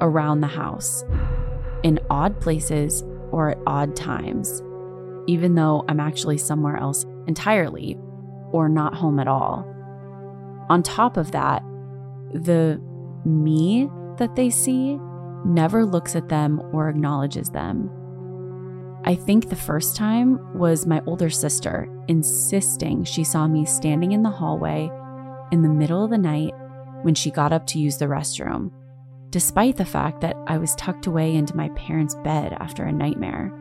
around 0.00 0.40
the 0.40 0.46
house 0.46 1.04
in 1.82 1.98
odd 2.10 2.40
places 2.40 3.02
or 3.30 3.50
at 3.50 3.58
odd 3.66 3.96
times 3.96 4.62
even 5.26 5.54
though 5.54 5.84
I'm 5.88 6.00
actually 6.00 6.38
somewhere 6.38 6.76
else 6.76 7.04
entirely 7.26 7.98
or 8.52 8.68
not 8.68 8.94
home 8.94 9.18
at 9.18 9.28
all. 9.28 9.66
On 10.68 10.82
top 10.82 11.16
of 11.16 11.32
that, 11.32 11.62
the 12.32 12.80
me 13.24 13.88
that 14.18 14.36
they 14.36 14.50
see 14.50 14.98
never 15.44 15.84
looks 15.84 16.16
at 16.16 16.28
them 16.28 16.60
or 16.72 16.88
acknowledges 16.88 17.50
them. 17.50 17.90
I 19.04 19.14
think 19.14 19.48
the 19.48 19.56
first 19.56 19.96
time 19.96 20.58
was 20.58 20.86
my 20.86 21.02
older 21.06 21.28
sister 21.28 21.88
insisting 22.08 23.04
she 23.04 23.22
saw 23.24 23.46
me 23.46 23.66
standing 23.66 24.12
in 24.12 24.22
the 24.22 24.30
hallway 24.30 24.90
in 25.52 25.62
the 25.62 25.68
middle 25.68 26.04
of 26.04 26.10
the 26.10 26.18
night 26.18 26.54
when 27.02 27.14
she 27.14 27.30
got 27.30 27.52
up 27.52 27.66
to 27.68 27.78
use 27.78 27.98
the 27.98 28.06
restroom, 28.06 28.70
despite 29.28 29.76
the 29.76 29.84
fact 29.84 30.22
that 30.22 30.36
I 30.46 30.56
was 30.56 30.74
tucked 30.76 31.06
away 31.06 31.34
into 31.34 31.56
my 31.56 31.68
parents' 31.70 32.14
bed 32.24 32.56
after 32.58 32.84
a 32.84 32.92
nightmare. 32.92 33.52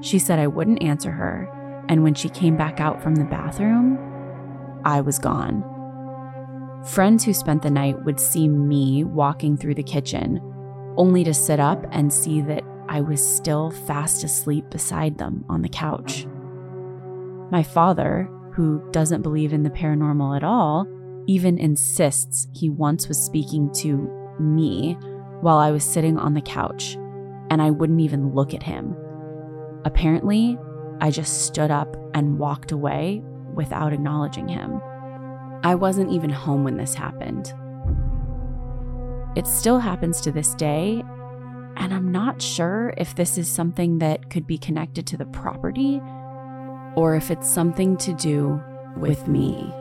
She 0.00 0.18
said 0.18 0.38
I 0.38 0.46
wouldn't 0.46 0.82
answer 0.82 1.10
her, 1.10 1.84
and 1.88 2.02
when 2.02 2.14
she 2.14 2.28
came 2.28 2.56
back 2.56 2.80
out 2.80 3.02
from 3.02 3.16
the 3.16 3.24
bathroom, 3.24 3.98
I 4.84 5.00
was 5.00 5.18
gone. 5.18 5.64
Friends 6.84 7.24
who 7.24 7.34
spent 7.34 7.62
the 7.62 7.70
night 7.70 8.04
would 8.04 8.20
see 8.20 8.48
me 8.48 9.04
walking 9.04 9.56
through 9.56 9.74
the 9.74 9.82
kitchen, 9.82 10.40
only 10.96 11.24
to 11.24 11.34
sit 11.34 11.58
up 11.58 11.84
and 11.90 12.12
see 12.12 12.40
that 12.42 12.62
I 12.88 13.00
was 13.00 13.26
still 13.26 13.70
fast 13.70 14.24
asleep 14.24 14.70
beside 14.70 15.18
them 15.18 15.44
on 15.48 15.62
the 15.62 15.68
couch. 15.68 16.26
My 17.50 17.62
father, 17.62 18.30
who 18.52 18.82
doesn't 18.92 19.22
believe 19.22 19.52
in 19.52 19.62
the 19.62 19.70
paranormal 19.70 20.36
at 20.36 20.44
all, 20.44 20.86
even 21.26 21.58
insists 21.58 22.48
he 22.54 22.70
once 22.70 23.08
was 23.08 23.18
speaking 23.22 23.70
to 23.74 23.96
me 24.40 24.94
while 25.40 25.58
I 25.58 25.70
was 25.70 25.84
sitting 25.84 26.18
on 26.18 26.34
the 26.34 26.40
couch, 26.40 26.94
and 27.50 27.60
I 27.60 27.70
wouldn't 27.70 28.00
even 28.00 28.34
look 28.34 28.54
at 28.54 28.62
him. 28.62 28.96
Apparently, 29.84 30.58
I 31.00 31.10
just 31.10 31.46
stood 31.46 31.70
up 31.70 31.96
and 32.14 32.38
walked 32.38 32.72
away 32.72 33.22
without 33.54 33.92
acknowledging 33.92 34.48
him. 34.48 34.80
I 35.62 35.74
wasn't 35.74 36.12
even 36.12 36.30
home 36.30 36.64
when 36.64 36.76
this 36.76 36.94
happened. 36.94 37.52
It 39.36 39.46
still 39.46 39.78
happens 39.78 40.20
to 40.22 40.32
this 40.32 40.54
day, 40.54 41.02
and 41.76 41.94
I'm 41.94 42.10
not 42.10 42.42
sure 42.42 42.92
if 42.96 43.14
this 43.14 43.38
is 43.38 43.48
something 43.48 43.98
that 43.98 44.30
could 44.30 44.46
be 44.46 44.58
connected 44.58 45.06
to 45.08 45.16
the 45.16 45.26
property 45.26 46.00
or 46.96 47.14
if 47.14 47.30
it's 47.30 47.48
something 47.48 47.96
to 47.98 48.12
do 48.14 48.60
with 48.96 49.28
me. 49.28 49.72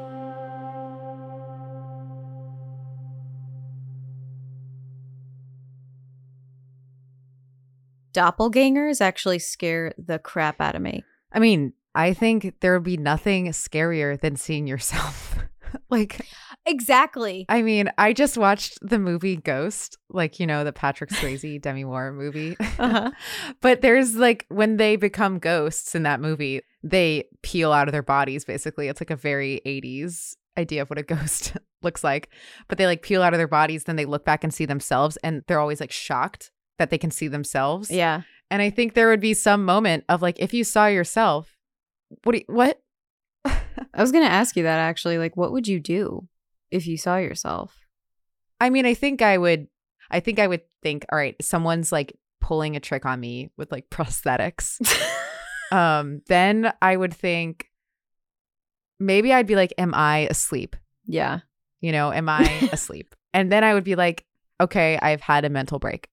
Doppelgangers 8.17 8.99
actually 8.99 9.39
scare 9.39 9.93
the 9.97 10.17
crap 10.17 10.59
out 10.59 10.75
of 10.75 10.81
me. 10.81 11.03
I 11.31 11.39
mean, 11.39 11.73
I 11.93 12.13
think 12.13 12.55
there 12.61 12.73
would 12.73 12.83
be 12.83 12.97
nothing 12.97 13.47
scarier 13.49 14.19
than 14.19 14.35
seeing 14.35 14.65
yourself. 14.65 15.37
like, 15.89 16.25
Exactly. 16.67 17.45
I 17.47 17.61
mean, 17.61 17.89
I 17.97 18.11
just 18.11 18.37
watched 18.37 18.77
the 18.81 18.99
movie 18.99 19.37
Ghost, 19.37 19.97
like, 20.09 20.37
you 20.37 20.45
know, 20.45 20.65
the 20.65 20.73
Patrick 20.73 21.09
Swayze 21.11 21.61
Demi 21.61 21.85
Moore 21.85 22.11
movie. 22.11 22.57
Uh-huh. 22.59 23.11
but 23.61 23.81
there's 23.81 24.15
like 24.15 24.45
when 24.49 24.75
they 24.75 24.97
become 24.97 25.39
ghosts 25.39 25.95
in 25.95 26.03
that 26.03 26.19
movie, 26.19 26.61
they 26.83 27.23
peel 27.41 27.71
out 27.71 27.87
of 27.87 27.93
their 27.93 28.03
bodies 28.03 28.43
basically. 28.43 28.89
It's 28.89 28.99
like 28.99 29.11
a 29.11 29.15
very 29.15 29.61
80s 29.65 30.35
idea 30.57 30.81
of 30.81 30.89
what 30.89 30.99
a 30.99 31.03
ghost 31.03 31.55
looks 31.81 32.03
like. 32.03 32.29
But 32.67 32.77
they 32.77 32.85
like 32.85 33.01
peel 33.01 33.23
out 33.23 33.33
of 33.33 33.37
their 33.37 33.47
bodies, 33.47 33.85
then 33.85 33.95
they 33.95 34.05
look 34.05 34.25
back 34.25 34.43
and 34.43 34.53
see 34.53 34.65
themselves 34.65 35.17
and 35.17 35.43
they're 35.47 35.61
always 35.61 35.79
like 35.79 35.91
shocked 35.91 36.51
that 36.77 36.89
they 36.89 36.97
can 36.97 37.11
see 37.11 37.27
themselves. 37.27 37.89
Yeah. 37.91 38.21
And 38.49 38.61
I 38.61 38.69
think 38.69 38.93
there 38.93 39.09
would 39.09 39.19
be 39.19 39.33
some 39.33 39.65
moment 39.65 40.05
of 40.09 40.21
like 40.21 40.39
if 40.39 40.53
you 40.53 40.63
saw 40.63 40.87
yourself, 40.87 41.57
what 42.23 42.33
do 42.33 42.39
you, 42.39 42.45
what? 42.47 42.81
I 43.45 44.01
was 44.01 44.11
going 44.11 44.23
to 44.23 44.31
ask 44.31 44.55
you 44.55 44.63
that 44.63 44.79
actually. 44.79 45.17
Like, 45.17 45.35
what 45.35 45.51
would 45.51 45.67
you 45.67 45.79
do 45.79 46.27
if 46.71 46.87
you 46.87 46.97
saw 46.97 47.17
yourself? 47.17 47.75
I 48.59 48.69
mean, 48.69 48.85
I 48.85 48.93
think 48.93 49.21
I 49.21 49.37
would 49.37 49.67
I 50.09 50.19
think 50.19 50.39
I 50.39 50.47
would 50.47 50.61
think, 50.81 51.05
all 51.11 51.17
right, 51.17 51.35
someone's 51.41 51.91
like 51.91 52.17
pulling 52.39 52.75
a 52.75 52.79
trick 52.79 53.05
on 53.05 53.19
me 53.19 53.51
with 53.57 53.71
like 53.71 53.89
prosthetics. 53.91 54.79
um, 55.71 56.21
then 56.27 56.73
I 56.81 56.95
would 56.95 57.13
think 57.13 57.69
maybe 58.99 59.33
I'd 59.33 59.47
be 59.47 59.55
like, 59.55 59.73
Am 59.77 59.93
I 59.93 60.27
asleep? 60.29 60.75
Yeah. 61.05 61.39
You 61.81 61.91
know, 61.91 62.11
am 62.11 62.29
I 62.29 62.69
asleep? 62.71 63.15
And 63.33 63.51
then 63.51 63.63
I 63.63 63.73
would 63.73 63.83
be 63.83 63.95
like, 63.95 64.25
okay, 64.59 64.97
I've 64.99 65.21
had 65.21 65.45
a 65.45 65.49
mental 65.49 65.77
break. 65.77 66.09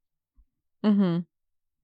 Mm-hmm. 0.85 1.19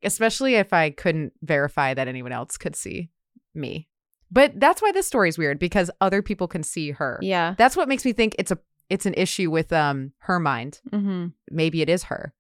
Especially 0.03 0.55
if 0.55 0.73
I 0.73 0.91
couldn't 0.91 1.33
verify 1.43 1.95
that 1.95 2.09
anyone 2.09 2.33
else 2.33 2.57
could 2.57 2.77
see 2.77 3.11
me. 3.55 3.89
But 4.31 4.59
that's 4.61 4.81
why 4.81 4.93
this 4.93 5.07
story's 5.07 5.37
weird 5.39 5.59
because 5.59 5.91
other 6.01 6.23
people 6.23 6.47
can 6.49 6.63
see 6.63 6.93
her. 6.93 7.19
Yeah. 7.21 7.55
That's 7.59 7.77
what 7.77 7.89
makes 7.89 8.05
me 8.05 8.13
think 8.13 8.35
it's 8.39 8.51
a 8.51 8.59
it's 8.89 9.07
an 9.07 9.15
issue 9.15 9.51
with 9.51 9.73
um 9.73 10.13
her 10.21 10.39
mind. 10.39 10.81
Mm-hmm. 10.91 11.27
Maybe 11.51 11.83
it 11.83 11.89
is 11.89 12.05
her. 12.05 12.33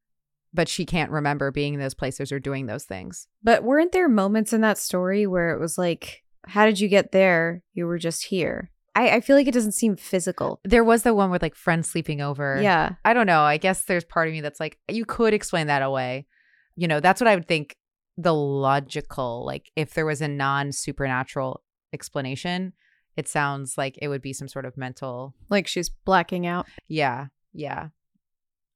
but 0.52 0.68
she 0.68 0.84
can't 0.84 1.10
remember 1.10 1.50
being 1.50 1.74
in 1.74 1.80
those 1.80 1.94
places 1.94 2.32
or 2.32 2.40
doing 2.40 2.66
those 2.66 2.84
things. 2.84 3.28
But 3.42 3.62
weren't 3.62 3.92
there 3.92 4.08
moments 4.08 4.52
in 4.52 4.60
that 4.62 4.78
story 4.78 5.26
where 5.26 5.50
it 5.50 5.60
was 5.60 5.78
like, 5.78 6.22
how 6.46 6.66
did 6.66 6.80
you 6.80 6.88
get 6.88 7.12
there? 7.12 7.62
You 7.72 7.86
were 7.86 7.98
just 7.98 8.26
here. 8.26 8.70
I, 8.96 9.10
I 9.10 9.20
feel 9.20 9.36
like 9.36 9.46
it 9.46 9.54
doesn't 9.54 9.72
seem 9.72 9.94
physical. 9.96 10.60
There 10.64 10.82
was 10.82 11.04
the 11.04 11.14
one 11.14 11.30
with 11.30 11.42
like 11.42 11.54
friends 11.54 11.88
sleeping 11.88 12.20
over. 12.20 12.58
Yeah. 12.60 12.94
I 13.04 13.12
don't 13.12 13.26
know. 13.26 13.42
I 13.42 13.56
guess 13.56 13.84
there's 13.84 14.04
part 14.04 14.26
of 14.26 14.34
me 14.34 14.40
that's 14.40 14.58
like, 14.58 14.78
you 14.88 15.04
could 15.04 15.32
explain 15.34 15.68
that 15.68 15.82
away. 15.82 16.26
You 16.76 16.88
know, 16.88 17.00
that's 17.00 17.20
what 17.20 17.28
I 17.28 17.34
would 17.34 17.48
think 17.48 17.76
the 18.16 18.34
logical, 18.34 19.44
like 19.44 19.70
if 19.76 19.94
there 19.94 20.06
was 20.06 20.20
a 20.20 20.28
non 20.28 20.72
supernatural 20.72 21.62
explanation, 21.92 22.72
it 23.16 23.28
sounds 23.28 23.76
like 23.76 23.98
it 24.00 24.08
would 24.08 24.22
be 24.22 24.32
some 24.32 24.48
sort 24.48 24.64
of 24.64 24.76
mental. 24.76 25.34
Like 25.48 25.66
she's 25.66 25.88
blacking 25.88 26.46
out. 26.46 26.66
Yeah. 26.88 27.26
Yeah. 27.52 27.88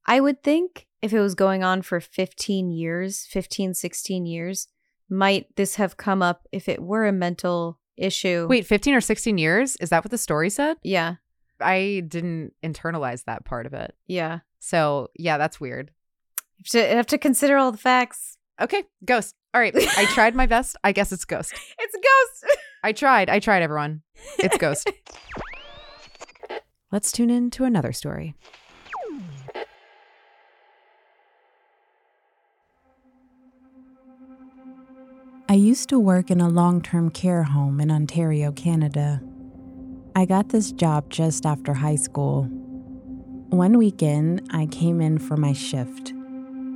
I 0.06 0.20
would 0.20 0.42
think 0.42 0.86
if 1.00 1.12
it 1.12 1.20
was 1.20 1.34
going 1.34 1.62
on 1.62 1.82
for 1.82 2.00
15 2.00 2.70
years, 2.70 3.26
15, 3.30 3.74
16 3.74 4.26
years, 4.26 4.68
might 5.08 5.54
this 5.56 5.76
have 5.76 5.96
come 5.96 6.22
up 6.22 6.46
if 6.52 6.68
it 6.68 6.82
were 6.82 7.06
a 7.06 7.12
mental 7.12 7.78
issue? 7.96 8.46
Wait, 8.48 8.66
15 8.66 8.94
or 8.94 9.00
16 9.00 9.38
years? 9.38 9.76
Is 9.76 9.90
that 9.90 10.04
what 10.04 10.10
the 10.10 10.18
story 10.18 10.50
said? 10.50 10.76
Yeah. 10.82 11.16
I 11.60 12.02
didn't 12.08 12.52
internalize 12.62 13.24
that 13.24 13.44
part 13.44 13.66
of 13.66 13.74
it. 13.74 13.94
Yeah. 14.06 14.40
So, 14.58 15.10
yeah, 15.14 15.38
that's 15.38 15.60
weird. 15.60 15.90
You 16.72 16.80
have 16.80 16.88
to, 16.88 16.96
have 16.96 17.06
to 17.08 17.18
consider 17.18 17.56
all 17.56 17.72
the 17.72 17.78
facts. 17.78 18.38
Okay, 18.60 18.84
ghost. 19.04 19.34
All 19.52 19.60
right, 19.60 19.74
I 19.74 20.04
tried 20.14 20.34
my 20.34 20.46
best. 20.46 20.76
I 20.82 20.92
guess 20.92 21.12
it's 21.12 21.24
ghost. 21.24 21.52
It's 21.78 21.94
a 21.94 21.98
ghost. 21.98 22.56
I 22.82 22.92
tried. 22.92 23.28
I 23.28 23.38
tried, 23.38 23.62
everyone. 23.62 24.02
It's 24.38 24.56
ghost. 24.56 24.90
Let's 26.92 27.12
tune 27.12 27.30
in 27.30 27.50
to 27.50 27.64
another 27.64 27.92
story. 27.92 28.34
I 35.46 35.54
used 35.54 35.90
to 35.90 36.00
work 36.00 36.30
in 36.30 36.40
a 36.40 36.48
long 36.48 36.80
term 36.80 37.10
care 37.10 37.42
home 37.42 37.80
in 37.80 37.90
Ontario, 37.90 38.52
Canada. 38.52 39.20
I 40.16 40.24
got 40.24 40.48
this 40.48 40.72
job 40.72 41.10
just 41.10 41.44
after 41.44 41.74
high 41.74 41.96
school. 41.96 42.44
One 43.50 43.76
weekend, 43.76 44.48
I 44.50 44.66
came 44.66 45.00
in 45.02 45.18
for 45.18 45.36
my 45.36 45.52
shift. 45.52 46.13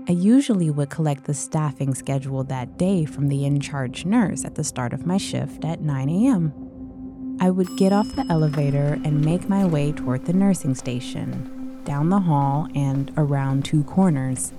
I 0.09 0.12
usually 0.12 0.71
would 0.71 0.88
collect 0.88 1.25
the 1.25 1.35
staffing 1.35 1.94
schedule 1.94 2.42
that 2.44 2.79
day 2.79 3.05
from 3.05 3.29
the 3.29 3.44
in 3.44 3.61
charge 3.61 4.07
nurse 4.07 4.42
at 4.42 4.55
the 4.55 4.64
start 4.64 4.94
of 4.94 5.05
my 5.05 5.18
shift 5.18 5.66
at 5.66 5.83
9 5.83 6.09
a.m. 6.09 7.37
I 7.42 7.51
would 7.51 7.77
get 7.77 7.92
off 7.92 8.16
the 8.16 8.25
elevator 8.31 8.99
and 9.05 9.23
make 9.23 9.51
my 9.51 9.66
way 9.66 9.92
toward 9.92 10.25
the 10.25 10.33
nursing 10.33 10.75
station, 10.75 11.83
down 11.85 12.09
the 12.09 12.21
hall, 12.21 12.68
and 12.75 13.12
around 13.18 13.66
two 13.66 13.85
corners. 13.85 14.55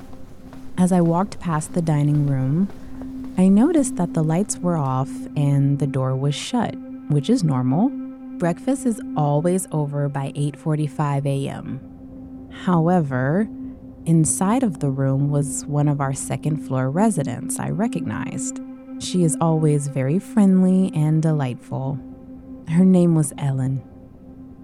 As 0.77 0.91
I 0.91 1.01
walked 1.01 1.39
past 1.39 1.73
the 1.73 1.81
dining 1.81 2.27
room, 2.27 2.69
I 3.35 3.47
noticed 3.47 3.95
that 3.95 4.13
the 4.13 4.23
lights 4.23 4.59
were 4.59 4.77
off 4.77 5.09
and 5.35 5.79
the 5.79 5.87
door 5.87 6.15
was 6.15 6.35
shut, 6.35 6.75
which 7.09 7.27
is 7.27 7.43
normal. 7.43 7.89
Breakfast 8.37 8.85
is 8.85 9.01
always 9.17 9.65
over 9.71 10.09
by 10.09 10.31
8:45 10.35 11.25
a.m. 11.25 12.49
However, 12.51 13.49
inside 14.05 14.63
of 14.63 14.79
the 14.79 14.89
room 14.89 15.29
was 15.29 15.65
one 15.65 15.87
of 15.87 16.01
our 16.01 16.13
second 16.13 16.57
floor 16.57 16.89
residents 16.89 17.59
I 17.59 17.69
recognized. 17.69 18.59
She 18.99 19.23
is 19.23 19.37
always 19.39 19.87
very 19.87 20.19
friendly 20.19 20.91
and 20.93 21.21
delightful. 21.21 21.99
Her 22.69 22.85
name 22.85 23.15
was 23.15 23.33
Ellen. 23.37 23.83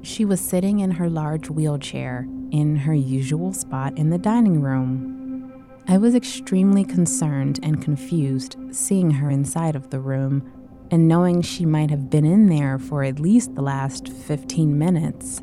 She 0.02 0.26
was 0.26 0.40
sitting 0.40 0.80
in 0.80 0.92
her 0.92 1.10
large 1.10 1.50
wheelchair 1.50 2.28
in 2.52 2.76
her 2.76 2.94
usual 2.94 3.54
spot 3.54 3.98
in 3.98 4.10
the 4.10 4.18
dining 4.18 4.62
room. 4.62 5.64
I 5.88 5.98
was 5.98 6.16
extremely 6.16 6.84
concerned 6.84 7.60
and 7.64 7.82
confused 7.82 8.58
seeing 8.72 9.12
her 9.12 9.30
inside 9.30 9.76
of 9.76 9.90
the 9.90 10.00
room 10.00 10.52
and 10.92 11.08
knowing 11.08 11.42
she 11.42 11.66
might 11.66 11.90
have 11.90 12.10
been 12.10 12.26
in 12.26 12.48
there 12.48 12.78
for 12.78 13.04
at 13.04 13.20
least 13.20 13.56
the 13.56 13.62
last 13.62 14.08
15 14.10 14.78
minutes. 14.78 15.42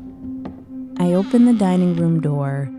I 0.97 1.13
opened 1.13 1.47
the 1.47 1.53
dining 1.53 1.95
room 1.95 2.21
door, 2.21 2.69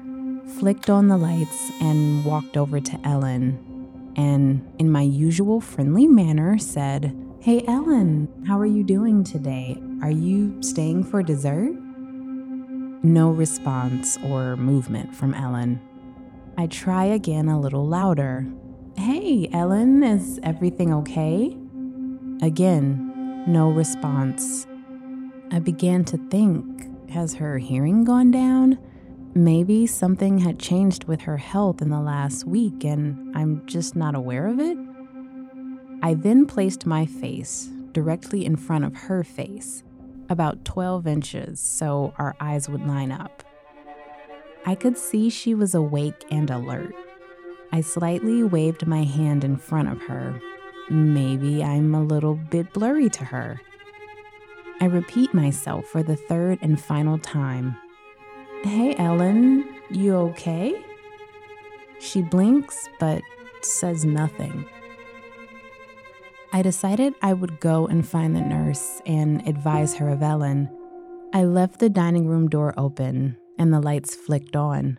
flicked 0.58 0.88
on 0.88 1.08
the 1.08 1.16
lights, 1.16 1.70
and 1.80 2.24
walked 2.24 2.56
over 2.56 2.80
to 2.80 3.00
Ellen. 3.04 4.12
And, 4.16 4.72
in 4.78 4.90
my 4.90 5.02
usual 5.02 5.60
friendly 5.60 6.06
manner, 6.06 6.58
said, 6.58 7.16
Hey 7.40 7.64
Ellen, 7.66 8.28
how 8.46 8.58
are 8.58 8.66
you 8.66 8.82
doing 8.82 9.24
today? 9.24 9.76
Are 10.02 10.10
you 10.10 10.62
staying 10.62 11.04
for 11.04 11.22
dessert? 11.22 11.72
No 13.02 13.30
response 13.30 14.16
or 14.24 14.56
movement 14.56 15.14
from 15.14 15.34
Ellen. 15.34 15.80
I 16.56 16.68
try 16.68 17.04
again 17.04 17.48
a 17.48 17.60
little 17.60 17.86
louder. 17.86 18.46
Hey, 18.96 19.48
Ellen, 19.52 20.02
is 20.02 20.40
everything 20.42 20.94
okay? 20.94 21.56
Again, 22.40 23.44
no 23.46 23.70
response. 23.70 24.66
I 25.50 25.58
began 25.58 26.04
to 26.06 26.16
think 26.16 27.10
has 27.10 27.34
her 27.34 27.58
hearing 27.58 28.04
gone 28.04 28.30
down? 28.30 28.78
Maybe 29.36 29.88
something 29.88 30.38
had 30.38 30.60
changed 30.60 31.04
with 31.04 31.22
her 31.22 31.38
health 31.38 31.82
in 31.82 31.90
the 31.90 32.00
last 32.00 32.46
week 32.46 32.84
and 32.84 33.36
I'm 33.36 33.66
just 33.66 33.96
not 33.96 34.14
aware 34.14 34.46
of 34.46 34.60
it? 34.60 34.78
I 36.02 36.14
then 36.14 36.46
placed 36.46 36.86
my 36.86 37.04
face 37.04 37.68
directly 37.90 38.44
in 38.44 38.54
front 38.54 38.84
of 38.84 38.94
her 38.94 39.24
face, 39.24 39.82
about 40.28 40.64
12 40.64 41.08
inches, 41.08 41.58
so 41.58 42.14
our 42.16 42.36
eyes 42.38 42.68
would 42.68 42.86
line 42.86 43.10
up. 43.10 43.42
I 44.66 44.76
could 44.76 44.96
see 44.96 45.30
she 45.30 45.52
was 45.52 45.74
awake 45.74 46.24
and 46.30 46.48
alert. 46.48 46.94
I 47.72 47.80
slightly 47.80 48.44
waved 48.44 48.86
my 48.86 49.02
hand 49.02 49.42
in 49.42 49.56
front 49.56 49.88
of 49.88 50.00
her. 50.02 50.40
Maybe 50.90 51.64
I'm 51.64 51.92
a 51.92 52.04
little 52.04 52.36
bit 52.36 52.72
blurry 52.72 53.10
to 53.10 53.24
her. 53.24 53.60
I 54.80 54.84
repeat 54.84 55.34
myself 55.34 55.86
for 55.86 56.04
the 56.04 56.16
third 56.16 56.60
and 56.62 56.80
final 56.80 57.18
time. 57.18 57.76
Hey, 58.64 58.96
Ellen, 58.96 59.68
you 59.90 60.16
okay? 60.16 60.74
She 62.00 62.22
blinks 62.22 62.88
but 62.98 63.20
says 63.60 64.06
nothing. 64.06 64.64
I 66.50 66.62
decided 66.62 67.12
I 67.20 67.34
would 67.34 67.60
go 67.60 67.86
and 67.86 68.08
find 68.08 68.34
the 68.34 68.40
nurse 68.40 69.02
and 69.04 69.46
advise 69.46 69.94
her 69.96 70.08
of 70.08 70.22
Ellen. 70.22 70.70
I 71.34 71.44
left 71.44 71.78
the 71.78 71.90
dining 71.90 72.26
room 72.26 72.48
door 72.48 72.72
open 72.78 73.36
and 73.58 73.70
the 73.70 73.82
lights 73.82 74.14
flicked 74.14 74.56
on. 74.56 74.98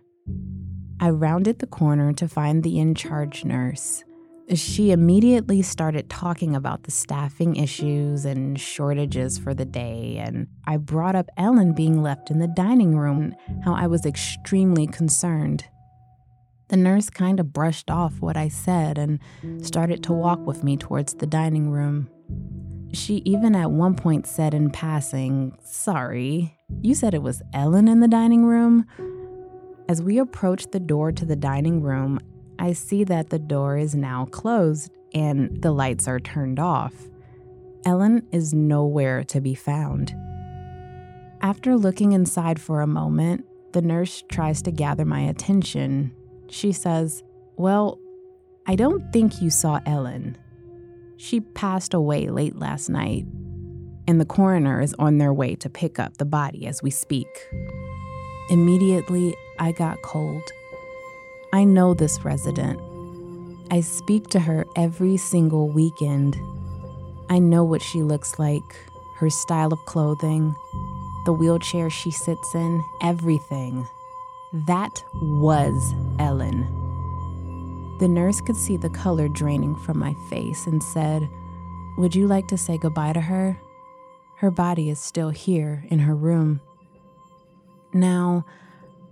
I 1.00 1.10
rounded 1.10 1.58
the 1.58 1.66
corner 1.66 2.14
to 2.14 2.28
find 2.28 2.62
the 2.62 2.78
in 2.78 2.94
charge 2.94 3.46
nurse. 3.46 4.04
She 4.54 4.92
immediately 4.92 5.64
started 5.64 6.08
talking 6.08 6.56
about 6.56 6.84
the 6.84 6.92
staffing 6.92 7.56
issues 7.56 8.26
and 8.26 8.60
shortages 8.60 9.40
for 9.40 9.56
the 9.56 9.66
day, 9.66 10.18
and 10.20 10.48
I 10.66 10.78
brought 10.78 11.16
up 11.16 11.30
Ellen 11.36 11.74
being 11.74 12.04
left 12.04 12.30
in 12.30 12.38
the 12.38 12.48
dining 12.48 12.96
room, 12.96 13.34
how 13.64 13.74
I 13.74 13.88
was 13.88 14.06
extremely 14.06 14.86
concerned. 14.86 15.66
The 16.68 16.78
nurse 16.78 17.10
kind 17.10 17.40
of 17.40 17.54
brushed 17.54 17.90
off 17.90 18.22
what 18.22 18.38
I 18.38 18.50
said 18.50 19.00
and 19.00 19.20
started 19.62 20.04
to 20.04 20.14
walk 20.14 20.46
with 20.46 20.64
me 20.64 20.78
towards 20.78 21.16
the 21.16 21.28
dining 21.28 21.72
room. 21.72 22.10
She 22.94 23.24
even 23.26 23.56
at 23.56 23.72
one 23.72 23.96
point 23.96 24.28
said 24.28 24.54
in 24.54 24.70
passing, 24.70 25.58
Sorry, 25.64 26.56
you 26.82 26.94
said 26.94 27.16
it 27.16 27.24
was 27.24 27.42
Ellen 27.54 27.88
in 27.88 28.00
the 28.00 28.08
dining 28.08 28.46
room? 28.46 28.86
As 29.90 30.02
we 30.02 30.20
approached 30.20 30.72
the 30.72 30.80
door 30.80 31.12
to 31.12 31.26
the 31.26 31.36
dining 31.36 31.82
room, 31.82 32.20
I 32.60 32.74
see 32.74 33.04
that 33.06 33.30
the 33.30 33.40
door 33.40 33.78
is 33.78 33.96
now 33.96 34.26
closed 34.26 34.92
and 35.14 35.62
the 35.62 35.72
lights 35.72 36.08
are 36.08 36.20
turned 36.20 36.60
off. 36.60 36.94
Ellen 37.86 38.28
is 38.32 38.54
nowhere 38.54 39.24
to 39.26 39.40
be 39.40 39.56
found. 39.56 40.16
After 41.42 41.78
looking 41.78 42.14
inside 42.14 42.60
for 42.60 42.82
a 42.82 42.88
moment, 42.88 43.46
the 43.74 43.82
nurse 43.82 44.24
tries 44.30 44.62
to 44.64 44.72
gather 44.72 45.06
my 45.06 45.22
attention. 45.22 46.12
She 46.50 46.72
says, 46.72 47.24
Well, 47.58 48.00
I 48.66 48.76
don't 48.76 49.12
think 49.14 49.42
you 49.42 49.50
saw 49.50 49.80
Ellen. 49.86 50.38
She 51.18 51.42
passed 51.42 51.94
away 51.94 52.30
late 52.30 52.56
last 52.56 52.90
night, 52.90 53.26
and 54.08 54.20
the 54.20 54.26
coroner 54.26 54.82
is 54.82 54.96
on 54.98 55.18
their 55.18 55.34
way 55.34 55.56
to 55.56 55.70
pick 55.70 56.00
up 56.00 56.18
the 56.18 56.26
body 56.26 56.66
as 56.68 56.82
we 56.82 56.90
speak. 56.90 57.28
Immediately, 58.50 59.36
I 59.60 59.72
got 59.72 60.02
cold. 60.02 60.44
I 61.56 61.64
know 61.64 61.94
this 61.94 62.26
resident. 62.26 62.82
I 63.72 63.80
speak 63.80 64.28
to 64.32 64.42
her 64.42 64.66
every 64.76 65.16
single 65.16 65.70
weekend. 65.70 66.36
I 67.30 67.40
know 67.40 67.64
what 67.64 67.82
she 67.82 68.04
looks 68.04 68.38
like, 68.38 68.76
her 69.20 69.30
style 69.30 69.72
of 69.72 69.80
clothing, 69.86 70.54
the 71.26 71.32
wheelchair 71.32 71.90
she 71.90 72.12
sits 72.12 72.54
in, 72.54 72.84
everything. 73.02 73.88
That 74.68 75.02
was 75.14 75.94
Ellen. 76.20 76.68
The 78.02 78.10
nurse 78.10 78.42
could 78.42 78.58
see 78.58 78.76
the 78.76 78.90
color 78.90 79.30
draining 79.30 79.78
from 79.78 79.98
my 79.98 80.14
face 80.30 80.68
and 80.68 80.84
said, 80.84 81.22
Would 81.98 82.16
you 82.16 82.28
like 82.28 82.50
to 82.50 82.58
say 82.58 82.78
goodbye 82.78 83.14
to 83.14 83.22
her? 83.22 83.58
Her 84.40 84.52
body 84.52 84.90
is 84.90 85.00
still 85.00 85.30
here 85.30 85.86
in 85.90 86.00
her 86.00 86.16
room. 86.16 86.60
Now, 87.94 88.44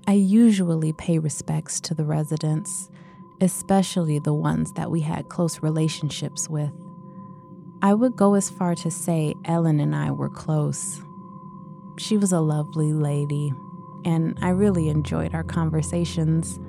I 0.05 0.13
usually 0.13 0.91
pay 0.91 1.17
respects 1.17 1.79
to 1.81 1.93
the 1.93 2.03
residents, 2.03 2.89
especially 3.39 4.19
the 4.19 4.33
ones 4.33 4.73
that 4.73 4.91
we 4.91 4.99
had 4.99 5.29
close 5.29 5.63
relationships 5.63 6.49
with. 6.49 6.71
I 7.81 7.93
would 7.93 8.17
go 8.17 8.33
as 8.33 8.49
far 8.49 8.75
to 8.75 8.91
say 8.91 9.33
Ellen 9.45 9.79
and 9.79 9.95
I 9.95 10.11
were 10.11 10.29
close. 10.29 11.01
She 11.97 12.17
was 12.17 12.33
a 12.33 12.41
lovely 12.41 12.91
lady, 12.91 13.53
and 14.03 14.37
I 14.41 14.49
really 14.49 14.89
enjoyed 14.89 15.33
our 15.33 15.43
conversations. 15.43 16.59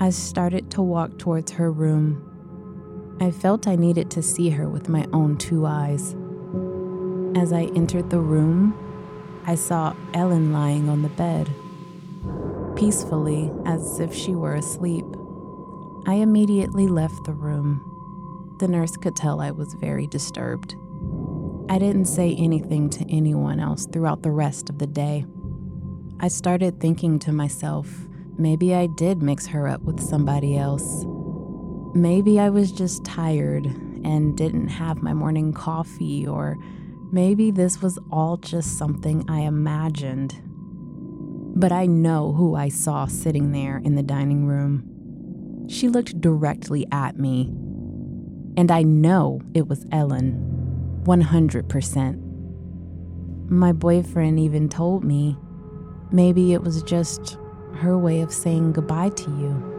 I 0.00 0.10
started 0.10 0.70
to 0.72 0.82
walk 0.82 1.18
towards 1.18 1.52
her 1.52 1.72
room. 1.72 3.16
I 3.20 3.30
felt 3.30 3.66
I 3.66 3.76
needed 3.76 4.10
to 4.10 4.22
see 4.22 4.50
her 4.50 4.68
with 4.68 4.90
my 4.90 5.06
own 5.14 5.38
two 5.38 5.64
eyes. 5.64 6.14
As 7.36 7.54
I 7.54 7.70
entered 7.74 8.10
the 8.10 8.20
room, 8.20 8.74
I 9.46 9.54
saw 9.54 9.94
Ellen 10.12 10.52
lying 10.52 10.90
on 10.90 11.02
the 11.02 11.08
bed, 11.08 11.48
peacefully 12.76 13.50
as 13.64 14.00
if 14.00 14.14
she 14.14 14.34
were 14.34 14.54
asleep. 14.54 15.04
I 16.06 16.14
immediately 16.14 16.86
left 16.86 17.24
the 17.24 17.32
room. 17.32 18.56
The 18.58 18.68
nurse 18.68 18.96
could 18.96 19.16
tell 19.16 19.40
I 19.40 19.50
was 19.50 19.74
very 19.74 20.06
disturbed. 20.06 20.76
I 21.68 21.78
didn't 21.78 22.04
say 22.04 22.34
anything 22.34 22.90
to 22.90 23.10
anyone 23.10 23.58
else 23.58 23.86
throughout 23.86 24.22
the 24.22 24.30
rest 24.30 24.68
of 24.68 24.78
the 24.78 24.86
day. 24.86 25.24
I 26.20 26.28
started 26.28 26.80
thinking 26.80 27.18
to 27.20 27.32
myself, 27.32 27.88
maybe 28.36 28.74
I 28.74 28.86
did 28.86 29.22
mix 29.22 29.46
her 29.48 29.66
up 29.66 29.82
with 29.82 30.00
somebody 30.00 30.56
else. 30.56 31.04
Maybe 31.94 32.38
I 32.38 32.50
was 32.50 32.70
just 32.70 33.04
tired 33.04 33.66
and 33.66 34.36
didn't 34.36 34.68
have 34.68 35.02
my 35.02 35.14
morning 35.14 35.52
coffee, 35.52 36.26
or 36.26 36.58
maybe 37.10 37.50
this 37.50 37.80
was 37.80 37.98
all 38.12 38.36
just 38.36 38.76
something 38.76 39.24
I 39.28 39.40
imagined. 39.40 40.43
But 41.56 41.72
I 41.72 41.86
know 41.86 42.32
who 42.32 42.54
I 42.54 42.68
saw 42.68 43.06
sitting 43.06 43.52
there 43.52 43.78
in 43.78 43.94
the 43.94 44.02
dining 44.02 44.46
room. 44.46 45.66
She 45.68 45.88
looked 45.88 46.20
directly 46.20 46.86
at 46.90 47.18
me. 47.18 47.52
And 48.56 48.70
I 48.70 48.82
know 48.82 49.40
it 49.54 49.68
was 49.68 49.86
Ellen. 49.92 51.02
100%. 51.04 52.20
My 53.50 53.72
boyfriend 53.72 54.40
even 54.40 54.68
told 54.68 55.04
me 55.04 55.36
maybe 56.10 56.52
it 56.52 56.62
was 56.62 56.82
just 56.82 57.38
her 57.74 57.98
way 57.98 58.20
of 58.20 58.32
saying 58.32 58.72
goodbye 58.72 59.10
to 59.10 59.30
you. 59.30 59.73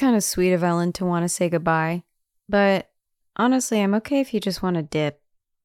Kind 0.00 0.16
of 0.16 0.24
sweet 0.24 0.52
of 0.52 0.64
Ellen 0.64 0.92
to 0.94 1.04
want 1.04 1.24
to 1.24 1.28
say 1.28 1.48
goodbye. 1.48 2.02
But 2.48 2.90
honestly, 3.36 3.80
I'm 3.80 3.94
okay 3.96 4.20
if 4.20 4.32
you 4.34 4.40
just 4.40 4.62
want 4.62 4.76
to 4.76 4.82
dip. 4.82 5.20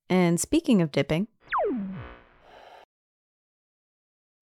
And 0.09 0.39
speaking 0.39 0.81
of 0.81 0.91
dipping, 0.91 1.27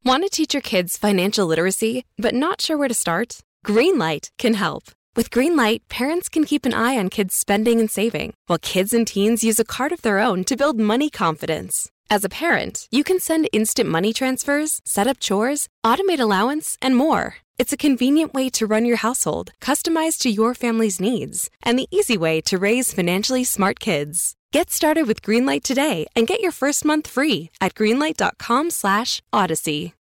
Want 0.06 0.24
to 0.24 0.30
teach 0.30 0.54
your 0.54 0.60
kids 0.60 0.98
financial 0.98 1.48
literacy, 1.48 2.04
but 2.18 2.36
not 2.36 2.60
sure 2.60 2.78
where 2.78 2.90
to 2.90 2.94
start? 2.94 3.40
Greenlight 3.66 4.32
can 4.38 4.56
help. 4.56 4.92
With 5.16 5.30
Greenlight, 5.30 5.88
parents 5.88 6.28
can 6.28 6.44
keep 6.44 6.66
an 6.66 6.74
eye 6.74 6.98
on 6.98 7.08
kids' 7.08 7.36
spending 7.36 7.80
and 7.80 7.90
saving, 7.90 8.34
while 8.48 8.60
kids 8.60 8.92
and 8.92 9.08
teens 9.08 9.46
use 9.46 9.62
a 9.62 9.64
card 9.64 9.94
of 9.94 10.02
their 10.02 10.20
own 10.20 10.44
to 10.44 10.58
build 10.58 10.78
money 10.78 11.10
confidence. 11.10 11.90
As 12.14 12.24
a 12.24 12.30
parent, 12.30 12.88
you 12.92 13.04
can 13.04 13.20
send 13.20 13.50
instant 13.52 13.90
money 13.90 14.14
transfers, 14.14 14.82
set 14.86 15.08
up 15.08 15.20
chores, 15.20 15.68
automate 15.84 16.20
allowance, 16.20 16.78
and 16.80 16.96
more. 16.96 17.38
It's 17.58 17.74
a 17.74 17.78
convenient 17.78 18.36
way 18.36 18.52
to 18.52 18.68
run 18.68 18.86
your 18.86 18.98
household, 18.98 19.52
customized 19.60 20.20
to 20.20 20.30
your 20.30 20.54
family's 20.54 21.02
needs, 21.02 21.50
and 21.64 21.80
the 21.80 21.88
easy 21.90 22.16
way 22.16 22.40
to 22.42 22.60
raise 22.60 22.94
financially 22.94 23.44
smart 23.44 23.80
kids. 23.80 24.36
Get 24.52 24.70
started 24.70 25.08
with 25.08 25.24
Greenlight 25.24 25.64
today 25.64 26.06
and 26.16 26.28
get 26.28 26.40
your 26.40 26.52
first 26.52 26.86
month 26.86 27.08
free 27.08 27.50
at 27.60 27.74
greenlight.com/odyssey. 27.74 29.94